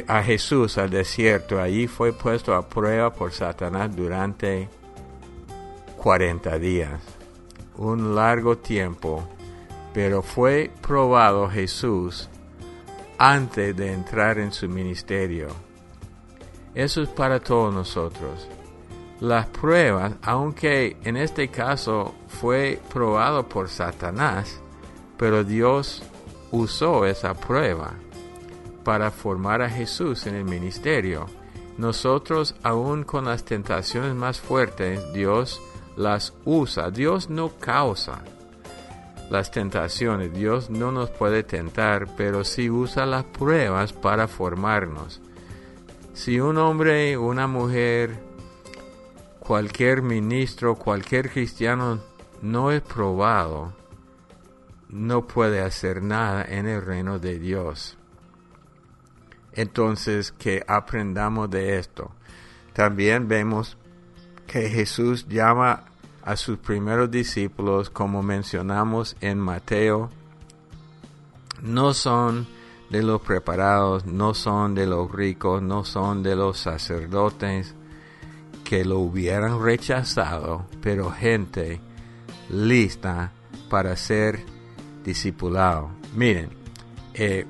a 0.06 0.22
Jesús 0.22 0.78
al 0.78 0.90
desierto. 0.90 1.60
Allí 1.60 1.88
fue 1.88 2.12
puesto 2.12 2.54
a 2.54 2.68
prueba 2.68 3.12
por 3.12 3.32
Satanás 3.32 3.94
durante 3.94 4.68
40 5.96 6.58
días. 6.60 7.00
Un 7.76 8.14
largo 8.14 8.58
tiempo, 8.58 9.28
pero 9.92 10.22
fue 10.22 10.70
probado 10.80 11.48
Jesús 11.48 12.28
antes 13.18 13.76
de 13.76 13.92
entrar 13.92 14.38
en 14.38 14.52
su 14.52 14.68
ministerio. 14.68 15.48
Eso 16.72 17.02
es 17.02 17.08
para 17.08 17.40
todos 17.40 17.74
nosotros 17.74 18.48
las 19.20 19.46
pruebas, 19.46 20.14
aunque 20.22 20.96
en 21.04 21.16
este 21.16 21.48
caso 21.48 22.14
fue 22.28 22.80
probado 22.92 23.48
por 23.48 23.68
Satanás, 23.68 24.60
pero 25.16 25.44
Dios 25.44 26.02
usó 26.50 27.06
esa 27.06 27.34
prueba 27.34 27.94
para 28.84 29.10
formar 29.10 29.62
a 29.62 29.70
Jesús 29.70 30.26
en 30.26 30.34
el 30.34 30.44
ministerio. 30.44 31.26
Nosotros, 31.78 32.54
aún 32.62 33.04
con 33.04 33.24
las 33.24 33.44
tentaciones 33.44 34.14
más 34.14 34.40
fuertes, 34.40 35.12
Dios 35.12 35.60
las 35.96 36.32
usa. 36.44 36.90
Dios 36.90 37.28
no 37.28 37.50
causa 37.58 38.22
las 39.30 39.50
tentaciones. 39.50 40.32
Dios 40.32 40.70
no 40.70 40.92
nos 40.92 41.10
puede 41.10 41.42
tentar, 41.42 42.06
pero 42.16 42.44
sí 42.44 42.70
usa 42.70 43.06
las 43.06 43.24
pruebas 43.24 43.92
para 43.92 44.28
formarnos. 44.28 45.20
Si 46.14 46.40
un 46.40 46.56
hombre, 46.56 47.18
una 47.18 47.46
mujer, 47.46 48.25
cualquier 49.46 50.02
ministro, 50.02 50.74
cualquier 50.74 51.30
cristiano 51.30 52.00
no 52.42 52.72
es 52.72 52.82
probado, 52.82 53.72
no 54.88 55.28
puede 55.28 55.60
hacer 55.60 56.02
nada 56.02 56.44
en 56.44 56.66
el 56.66 56.82
reino 56.82 57.20
de 57.20 57.38
Dios. 57.38 57.96
Entonces, 59.52 60.32
que 60.32 60.64
aprendamos 60.66 61.48
de 61.48 61.78
esto. 61.78 62.10
También 62.72 63.28
vemos 63.28 63.76
que 64.48 64.68
Jesús 64.68 65.28
llama 65.28 65.84
a 66.24 66.34
sus 66.34 66.58
primeros 66.58 67.08
discípulos, 67.08 67.88
como 67.88 68.24
mencionamos 68.24 69.16
en 69.20 69.38
Mateo, 69.38 70.10
no 71.62 71.94
son 71.94 72.48
de 72.90 73.00
los 73.00 73.20
preparados, 73.20 74.06
no 74.06 74.34
son 74.34 74.74
de 74.74 74.88
los 74.88 75.08
ricos, 75.08 75.62
no 75.62 75.84
son 75.84 76.24
de 76.24 76.34
los 76.34 76.58
sacerdotes, 76.58 77.75
que 78.68 78.84
lo 78.84 78.98
hubieran 78.98 79.62
rechazado, 79.62 80.66
pero 80.82 81.12
gente 81.12 81.80
lista 82.50 83.30
para 83.70 83.94
ser 83.94 84.40
discipulado. 85.04 85.90
Miren, 86.16 86.50
eh, 87.14 87.46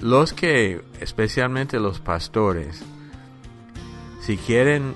los 0.00 0.34
que, 0.34 0.82
especialmente 1.00 1.80
los 1.80 1.98
pastores, 1.98 2.82
si 4.20 4.36
quieren 4.36 4.92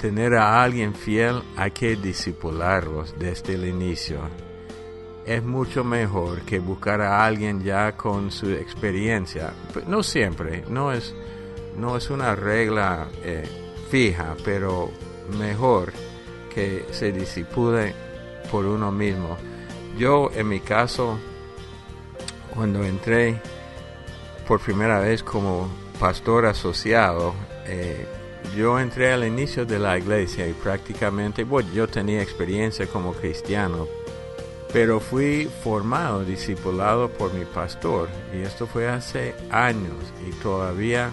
tener 0.00 0.34
a 0.34 0.60
alguien 0.64 0.94
fiel, 0.94 1.42
hay 1.56 1.70
que 1.70 1.94
discipularlos 1.94 3.14
desde 3.20 3.54
el 3.54 3.66
inicio. 3.66 4.18
Es 5.24 5.44
mucho 5.44 5.84
mejor 5.84 6.40
que 6.40 6.58
buscar 6.58 7.00
a 7.02 7.24
alguien 7.24 7.62
ya 7.62 7.92
con 7.92 8.32
su 8.32 8.50
experiencia. 8.50 9.52
No 9.86 10.02
siempre, 10.02 10.64
no 10.68 10.92
es, 10.92 11.14
no 11.78 11.96
es 11.96 12.10
una 12.10 12.34
regla. 12.34 13.06
Eh, 13.22 13.61
fija, 13.92 14.34
pero 14.42 14.90
mejor 15.38 15.92
que 16.54 16.86
se 16.92 17.12
disipule 17.12 17.94
por 18.50 18.64
uno 18.64 18.90
mismo. 18.90 19.36
Yo 19.98 20.30
en 20.34 20.48
mi 20.48 20.60
caso, 20.60 21.18
cuando 22.54 22.82
entré 22.84 23.38
por 24.48 24.60
primera 24.60 24.98
vez 25.00 25.22
como 25.22 25.68
pastor 26.00 26.46
asociado, 26.46 27.34
eh, 27.66 28.06
yo 28.56 28.80
entré 28.80 29.12
al 29.12 29.26
inicio 29.26 29.66
de 29.66 29.78
la 29.78 29.98
iglesia 29.98 30.48
y 30.48 30.54
prácticamente, 30.54 31.44
bueno, 31.44 31.68
yo 31.74 31.86
tenía 31.86 32.22
experiencia 32.22 32.86
como 32.86 33.12
cristiano, 33.12 33.86
pero 34.72 35.00
fui 35.00 35.50
formado, 35.62 36.24
discipulado 36.24 37.10
por 37.10 37.34
mi 37.34 37.44
pastor 37.44 38.08
y 38.34 38.40
esto 38.40 38.66
fue 38.66 38.88
hace 38.88 39.34
años 39.50 39.98
y 40.26 40.30
todavía 40.42 41.10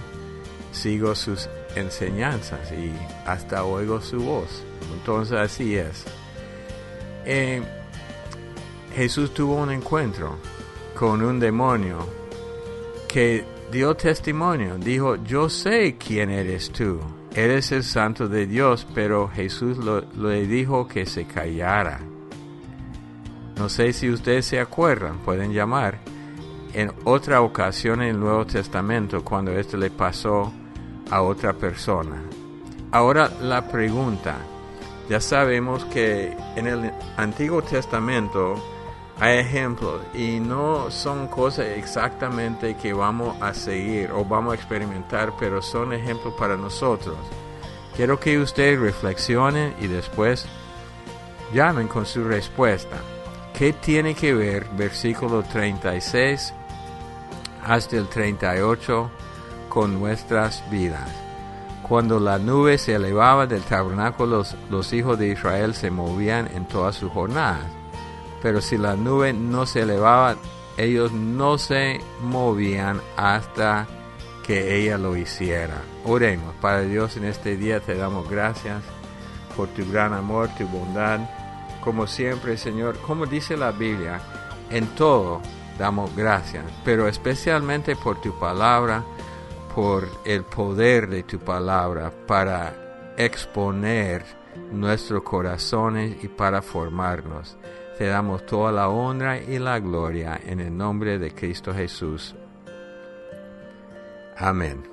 sigo 0.72 1.14
sus 1.14 1.50
enseñanzas 1.76 2.72
y 2.72 2.92
hasta 3.26 3.64
oigo 3.64 4.02
su 4.02 4.20
voz. 4.20 4.64
Entonces 4.94 5.38
así 5.38 5.76
es. 5.76 6.06
Eh, 7.26 7.62
Jesús 8.96 9.34
tuvo 9.34 9.56
un 9.56 9.72
encuentro 9.72 10.38
con 10.96 11.22
un 11.22 11.40
demonio 11.40 12.08
que 13.08 13.46
dio 13.72 13.96
testimonio, 13.96 14.78
dijo, 14.78 15.16
yo 15.24 15.50
sé 15.50 15.98
quién 15.98 16.30
eres 16.30 16.72
tú, 16.72 17.00
eres 17.36 17.72
el 17.72 17.84
santo 17.84 18.28
de 18.28 18.48
Dios, 18.48 18.88
pero 18.94 19.28
Jesús 19.30 19.78
le 20.18 20.48
dijo 20.48 20.88
que 20.88 21.06
se 21.06 21.26
callara. 21.26 22.00
No 23.58 23.70
sé 23.70 23.94
si 23.94 24.10
ustedes 24.10 24.46
se 24.46 24.60
acuerdan, 24.60 25.20
pueden 25.20 25.54
llamar. 25.54 26.00
En 26.74 26.92
otra 27.04 27.42
ocasión 27.42 28.02
en 28.02 28.10
el 28.10 28.20
Nuevo 28.20 28.46
Testamento, 28.46 29.24
cuando 29.24 29.52
esto 29.52 29.76
le 29.76 29.90
pasó 29.90 30.54
a 31.10 31.22
otra 31.22 31.54
persona. 31.54 32.22
Ahora 32.92 33.30
la 33.42 33.68
pregunta, 33.68 34.38
ya 35.10 35.20
sabemos 35.20 35.86
que 35.86 36.36
en 36.56 36.68
el 36.68 36.92
Antiguo 37.18 37.62
Testamento 37.62 38.56
hay 39.20 39.40
ejemplos 39.40 40.02
y 40.14 40.40
no 40.40 40.90
son 40.90 41.28
cosas 41.28 41.66
exactamente 41.68 42.76
que 42.78 42.94
vamos 42.94 43.36
a 43.42 43.54
seguir 43.54 44.12
o 44.12 44.24
vamos 44.24 44.54
a 44.54 44.56
experimentar, 44.56 45.34
pero 45.38 45.62
son 45.62 45.94
ejemplos 45.94 46.34
para 46.36 46.56
nosotros. 46.56 47.18
Quiero 47.96 48.20
que 48.20 48.40
ustedes 48.40 48.80
reflexionen 48.80 49.76
y 49.82 49.88
después 49.88 50.46
llamen 51.54 51.88
con 51.88 52.06
su 52.06 52.24
respuesta. 52.24 52.98
¿Qué 53.54 53.74
tiene 53.74 54.16
que 54.16 54.34
ver 54.34 54.68
versículo 54.78 55.44
36 55.44 56.54
hasta 57.66 57.98
el 57.98 58.08
38 58.08 59.12
con 59.70 60.00
nuestras 60.00 60.64
vidas? 60.70 61.10
Cuando 61.88 62.20
la 62.20 62.38
nube 62.38 62.78
se 62.78 62.96
elevaba 62.96 63.48
del 63.48 63.64
tabernáculo, 63.64 64.38
los, 64.38 64.56
los 64.70 64.94
hijos 64.94 65.18
de 65.18 65.30
Israel 65.30 65.74
se 65.74 65.90
movían 65.90 66.50
en 66.54 66.66
todas 66.66 66.96
sus 66.96 67.12
jornadas 67.12 67.80
pero 68.42 68.62
si 68.62 68.78
la 68.78 68.96
nube 68.96 69.34
no 69.34 69.66
se 69.66 69.82
elevaba, 69.82 70.36
ellos 70.78 71.12
no 71.12 71.58
se 71.58 72.00
movían 72.22 73.02
hasta 73.18 73.88
que 74.46 74.78
ella 74.78 74.98
lo 74.98 75.18
hiciera. 75.18 75.82
Oremos, 76.06 76.56
Padre 76.62 76.88
Dios, 76.88 77.18
en 77.18 77.26
este 77.26 77.58
día 77.58 77.80
te 77.82 77.96
damos 77.96 78.30
gracias 78.30 78.82
por 79.56 79.68
tu 79.70 79.90
gran 79.92 80.14
amor, 80.14 80.50
tu 80.58 80.68
bondad. 80.68 81.20
Como 81.82 82.08
siempre, 82.08 82.58
Señor, 82.58 82.98
como 83.00 83.26
dice 83.26 83.58
la 83.58 83.72
Biblia, 83.72 84.22
en 84.70 84.88
todo 84.96 85.42
damos 85.78 86.14
gracias, 86.16 86.66
pero 86.84 87.08
especialmente 87.08 87.96
por 87.96 88.20
tu 88.22 88.38
palabra, 88.38 89.04
por 89.80 90.08
el 90.26 90.44
poder 90.44 91.08
de 91.08 91.24
tu 91.24 91.40
palabra 91.40 92.12
para 92.28 93.14
exponer 93.16 94.26
nuestros 94.74 95.24
corazones 95.24 96.22
y 96.22 96.28
para 96.28 96.62
formarnos. 96.62 97.58
Te 97.98 98.08
damos 98.08 98.46
toda 98.46 98.74
la 98.74 98.90
honra 98.90 99.42
y 99.42 99.58
la 99.58 99.80
gloria 99.80 100.38
en 100.46 100.60
el 100.60 100.76
nombre 100.76 101.18
de 101.18 101.32
Cristo 101.32 101.74
Jesús. 101.74 102.36
Amén. 104.36 104.84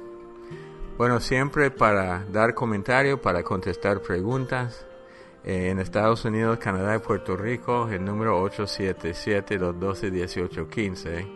Bueno, 0.96 1.18
siempre 1.18 1.72
para 1.72 2.24
dar 2.30 2.54
comentarios, 2.54 3.18
para 3.18 3.42
contestar 3.42 4.00
preguntas, 4.02 4.86
eh, 5.42 5.70
en 5.70 5.80
Estados 5.80 6.24
Unidos, 6.24 6.60
Canadá 6.60 6.94
y 6.94 7.00
Puerto 7.00 7.36
Rico, 7.36 7.88
el 7.90 8.04
número 8.04 8.40
877-212-1815. 8.48 11.35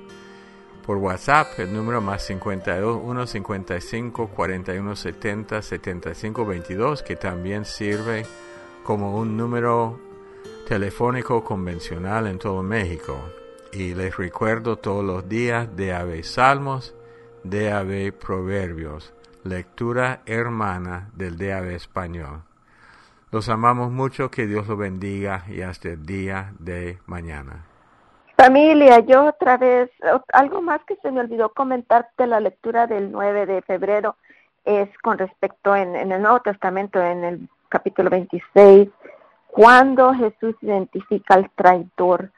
Por 0.91 0.99
WhatsApp, 0.99 1.57
el 1.61 1.73
número 1.73 2.01
más 2.01 2.27
52 2.27 3.01
155 3.01 4.27
4170 4.27 5.63
7522, 5.63 7.05
que 7.05 7.15
también 7.15 7.65
sirve 7.65 8.27
como 8.83 9.17
un 9.17 9.37
número 9.37 10.01
telefónico 10.67 11.45
convencional 11.45 12.27
en 12.27 12.41
todo 12.41 12.65
México. 12.65 13.23
Y 13.73 13.95
les 13.95 14.17
recuerdo 14.17 14.79
todos 14.79 15.05
los 15.05 15.29
días 15.29 15.77
de 15.77 15.93
Ave 15.93 16.25
Salmos, 16.25 16.93
de 17.45 17.71
Ave 17.71 18.11
Proverbios, 18.11 19.15
lectura 19.45 20.23
hermana 20.27 21.11
del 21.15 21.39
de 21.39 21.53
Ave 21.53 21.77
Español. 21.77 22.43
Los 23.31 23.49
amamos 23.49 23.93
mucho, 23.93 24.29
que 24.29 24.49
Dios 24.49 24.67
los 24.67 24.77
bendiga 24.77 25.45
y 25.49 25.61
hasta 25.61 25.91
el 25.91 26.05
día 26.05 26.53
de 26.59 26.99
mañana. 27.07 27.70
Familia, 28.43 29.01
yo 29.01 29.27
otra 29.27 29.59
vez, 29.59 29.91
algo 30.33 30.63
más 30.63 30.83
que 30.87 30.97
se 31.03 31.11
me 31.11 31.21
olvidó 31.21 31.51
comentarte 31.51 32.27
la 32.27 32.41
lectura 32.41 32.87
del 32.87 33.13
9 33.13 33.45
de 33.45 33.61
febrero 33.61 34.17
es 34.65 34.89
con 35.03 35.19
respecto 35.19 35.77
en, 35.77 35.95
el 35.95 36.23
Nuevo 36.23 36.41
Testamento, 36.41 36.99
en 37.03 37.23
el 37.23 37.49
capítulo 37.69 38.09
26, 38.09 38.89
cuando 39.47 40.15
Jesús 40.15 40.55
identifica 40.63 41.35
al 41.35 41.51
traidor, 41.51 42.31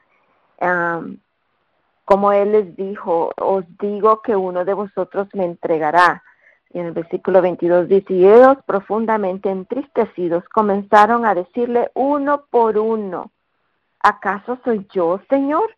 como 2.05 2.33
Él 2.33 2.51
les 2.51 2.75
dijo, 2.75 3.31
os 3.37 3.65
digo 3.79 4.23
que 4.23 4.35
uno 4.35 4.65
de 4.65 4.75
vosotros 4.75 5.29
me 5.35 5.45
entregará. 5.45 6.25
Y 6.73 6.81
en 6.81 6.87
el 6.87 6.93
versículo 6.95 7.41
22 7.41 7.87
dice, 7.87 8.13
y 8.13 8.27
ellos 8.27 8.57
profundamente 8.67 9.51
entristecidos 9.51 10.43
comenzaron 10.49 11.25
a 11.27 11.37
decirle 11.37 11.93
uno 11.95 12.43
por 12.51 12.77
uno, 12.77 13.31
¿acaso 14.01 14.59
soy 14.65 14.85
yo, 14.93 15.21
Señor? 15.31 15.71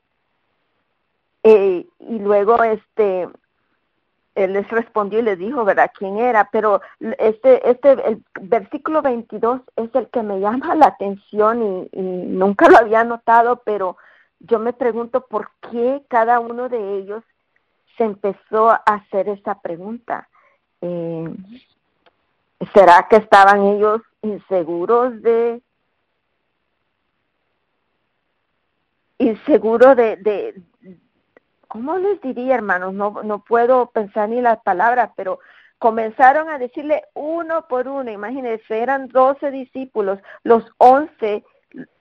Eh, 1.45 1.87
y 2.01 2.19
luego 2.19 2.63
este 2.63 3.29
él 4.35 4.53
les 4.53 4.69
respondió 4.69 5.21
y 5.21 5.23
les 5.23 5.39
dijo, 5.39 5.65
¿verdad?, 5.65 5.93
quién 5.97 6.19
era, 6.19 6.49
pero 6.51 6.81
este, 7.19 7.71
este, 7.71 7.93
el 7.93 8.25
versículo 8.41 9.01
22 9.01 9.61
es 9.77 9.95
el 9.95 10.09
que 10.09 10.23
me 10.23 10.41
llama 10.41 10.75
la 10.75 10.87
atención 10.87 11.89
y, 11.93 12.01
nunca 12.01 12.69
lo 12.69 12.79
había 12.79 13.05
notado, 13.05 13.63
pero 13.65 13.97
yo 14.41 14.59
me 14.59 14.73
pregunto 14.73 15.27
por 15.27 15.51
qué 15.71 16.03
cada 16.09 16.41
uno 16.41 16.69
de 16.69 16.97
ellos 16.97 17.23
se 17.97 18.05
empezó 18.05 18.71
a 18.71 18.83
hacer 18.87 19.29
esa 19.29 19.61
pregunta. 19.61 20.29
Eh, 20.81 21.33
¿Será 22.73 23.07
que 23.09 23.17
estaban 23.17 23.63
ellos 23.63 24.01
inseguros 24.23 25.23
de, 25.23 25.63
inseguros 29.19 29.97
de, 29.97 30.17
de, 30.17 30.55
¿cómo 31.75 31.99
les 31.99 32.21
diría, 32.21 32.55
hermanos? 32.55 32.95
No, 32.95 33.45
puedo 33.49 33.87
pensar 33.87 34.29
ni 34.29 34.41
las 34.41 34.63
palabras, 34.63 35.11
pero 35.17 35.41
comenzaron 35.81 36.49
a 36.49 36.57
decirle 36.57 37.03
uno 37.15 37.67
por 37.67 37.89
uno, 37.89 38.13
imagínense, 38.13 38.79
eran 38.79 39.09
doce 39.09 39.51
discípulos, 39.51 40.21
los 40.45 40.63
once 40.79 41.43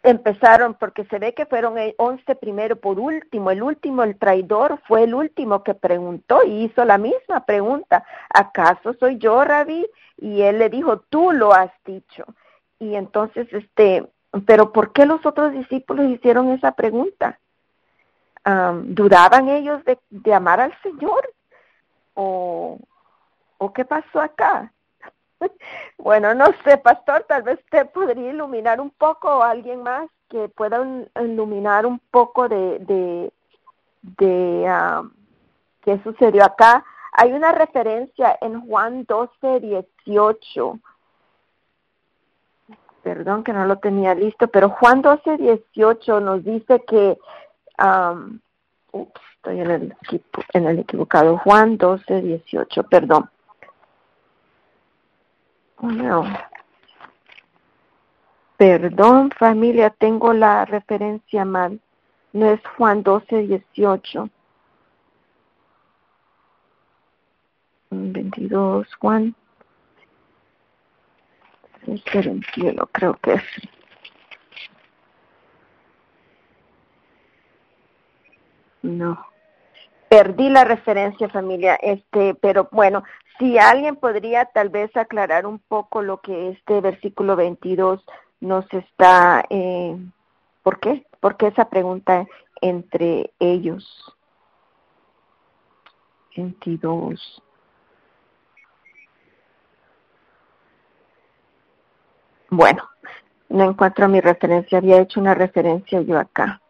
empezaron, 0.04 0.76
porque 0.76 1.06
se 1.06 1.18
ve 1.18 1.34
que 1.34 1.48
fueron 1.48 1.74
once 1.98 2.36
primero 2.36 2.76
por 2.76 3.00
último, 3.00 3.50
el 3.50 3.64
último, 3.64 4.04
el 4.04 4.16
traidor, 4.16 4.80
fue 4.88 5.06
el 5.06 5.16
último 5.16 5.64
que 5.64 5.74
preguntó 5.74 6.44
y 6.46 6.66
hizo 6.66 6.86
la 6.86 7.00
misma 7.00 7.44
pregunta, 7.44 8.06
¿acaso 8.30 8.94
soy 9.00 9.18
yo, 9.18 9.44
Rabí? 9.44 9.88
Y 10.18 10.44
él 10.44 10.60
le 10.60 10.70
dijo, 10.70 11.00
tú 11.00 11.32
lo 11.32 11.52
has 11.52 11.72
dicho. 11.84 12.26
Y 12.78 12.94
entonces, 12.94 13.52
este, 13.52 14.08
pero 14.46 14.72
¿por 14.72 14.94
qué 14.94 15.08
los 15.08 15.26
otros 15.26 15.52
discípulos 15.52 16.06
hicieron 16.12 16.50
esa 16.50 16.74
pregunta? 16.74 17.40
¿Dudaban 18.46 19.50
ellos 19.50 19.82
de, 19.86 20.34
amar 20.34 20.60
al 20.60 20.74
Señor? 20.82 21.30
¿O, 22.14 22.78
¿O 23.58 23.74
qué 23.74 23.86
pasó 23.86 24.20
acá? 24.20 24.72
bueno, 25.98 26.34
no 26.34 26.48
sé, 26.64 26.78
pastor, 26.78 27.26
tal 27.28 27.44
vez 27.44 27.60
te 27.70 27.86
podría 27.86 28.30
iluminar 28.30 28.80
un 28.82 28.90
poco 28.92 29.30
o 29.30 29.44
alguien 29.44 29.84
más 29.84 30.10
que 30.30 30.50
pueda 30.50 30.84
iluminar 31.22 31.86
un 31.86 32.00
poco 32.00 32.50
de, 32.50 32.80
de, 32.80 33.32
de 34.02 35.10
qué 35.82 36.02
sucedió 36.04 36.44
acá. 36.44 36.84
Hay 37.12 37.32
una 37.32 37.52
referencia 37.52 38.38
en 38.42 38.66
Juan 38.68 39.06
12, 39.06 39.60
18. 39.60 40.80
Perdón 43.04 43.44
que 43.44 43.54
no 43.54 43.66
lo 43.66 43.78
tenía 43.78 44.16
listo, 44.16 44.48
pero 44.48 44.70
Juan 44.70 45.02
12, 45.02 45.38
18 45.38 46.20
nos 46.22 46.44
dice 46.44 46.84
que 46.86 47.20
Um, 47.84 48.40
ups, 48.94 49.20
estoy 49.36 49.60
en 49.60 49.72
el, 49.72 49.96
en 50.54 50.68
el 50.68 50.80
equivocado. 50.80 51.38
Juan 51.40 51.78
12, 51.78 52.22
18, 52.22 52.84
perdón. 52.84 53.30
No. 55.82 56.24
Perdón, 58.56 59.32
familia, 59.38 59.90
tengo 59.90 60.32
la 60.32 60.64
referencia 60.64 61.44
mal. 61.44 61.82
No 62.32 62.46
es 62.46 62.62
Juan 62.78 63.04
12, 63.04 63.48
18. 63.48 64.30
22, 67.90 68.96
Juan. 68.96 69.36
Este 71.86 72.22
21 72.22 72.88
creo 72.94 73.16
que 73.16 73.34
es. 73.34 73.44
No. 78.84 79.26
Perdí 80.10 80.50
la 80.50 80.64
referencia 80.64 81.28
familia, 81.30 81.76
este, 81.82 82.36
pero 82.36 82.70
bueno, 82.72 83.04
si 83.40 83.58
alguien 83.58 83.96
podría 83.96 84.46
tal 84.46 84.70
vez 84.70 84.96
aclarar 84.96 85.48
un 85.48 85.58
poco 85.58 86.04
lo 86.04 86.22
que 86.22 86.50
este 86.50 86.82
versículo 86.82 87.36
22 87.36 88.06
nos 88.42 88.72
está, 88.72 89.44
eh, 89.50 89.98
¿por 90.62 90.80
qué? 90.80 91.08
¿Por 91.20 91.36
qué 91.38 91.48
esa 91.48 91.70
pregunta 91.70 92.28
entre 92.62 93.34
ellos? 93.40 94.14
22. 96.36 97.42
Bueno, 102.50 102.88
no 103.50 103.64
encuentro 103.64 104.08
mi 104.08 104.22
referencia, 104.22 104.78
había 104.78 105.02
hecho 105.02 105.20
una 105.20 105.34
referencia 105.34 106.02
yo 106.02 106.20
acá. 106.20 106.62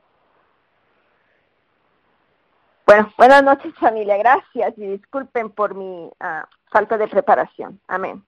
Bueno, 2.86 3.14
buenas 3.18 3.44
noches 3.44 3.74
familia, 3.80 4.18
gracias 4.18 4.74
y 4.78 4.88
disculpen 4.88 5.50
por 5.50 5.74
mi 5.74 6.06
uh, 6.06 6.46
falta 6.70 6.98
de 6.98 7.08
preparación. 7.08 7.80
Amén. 7.88 8.24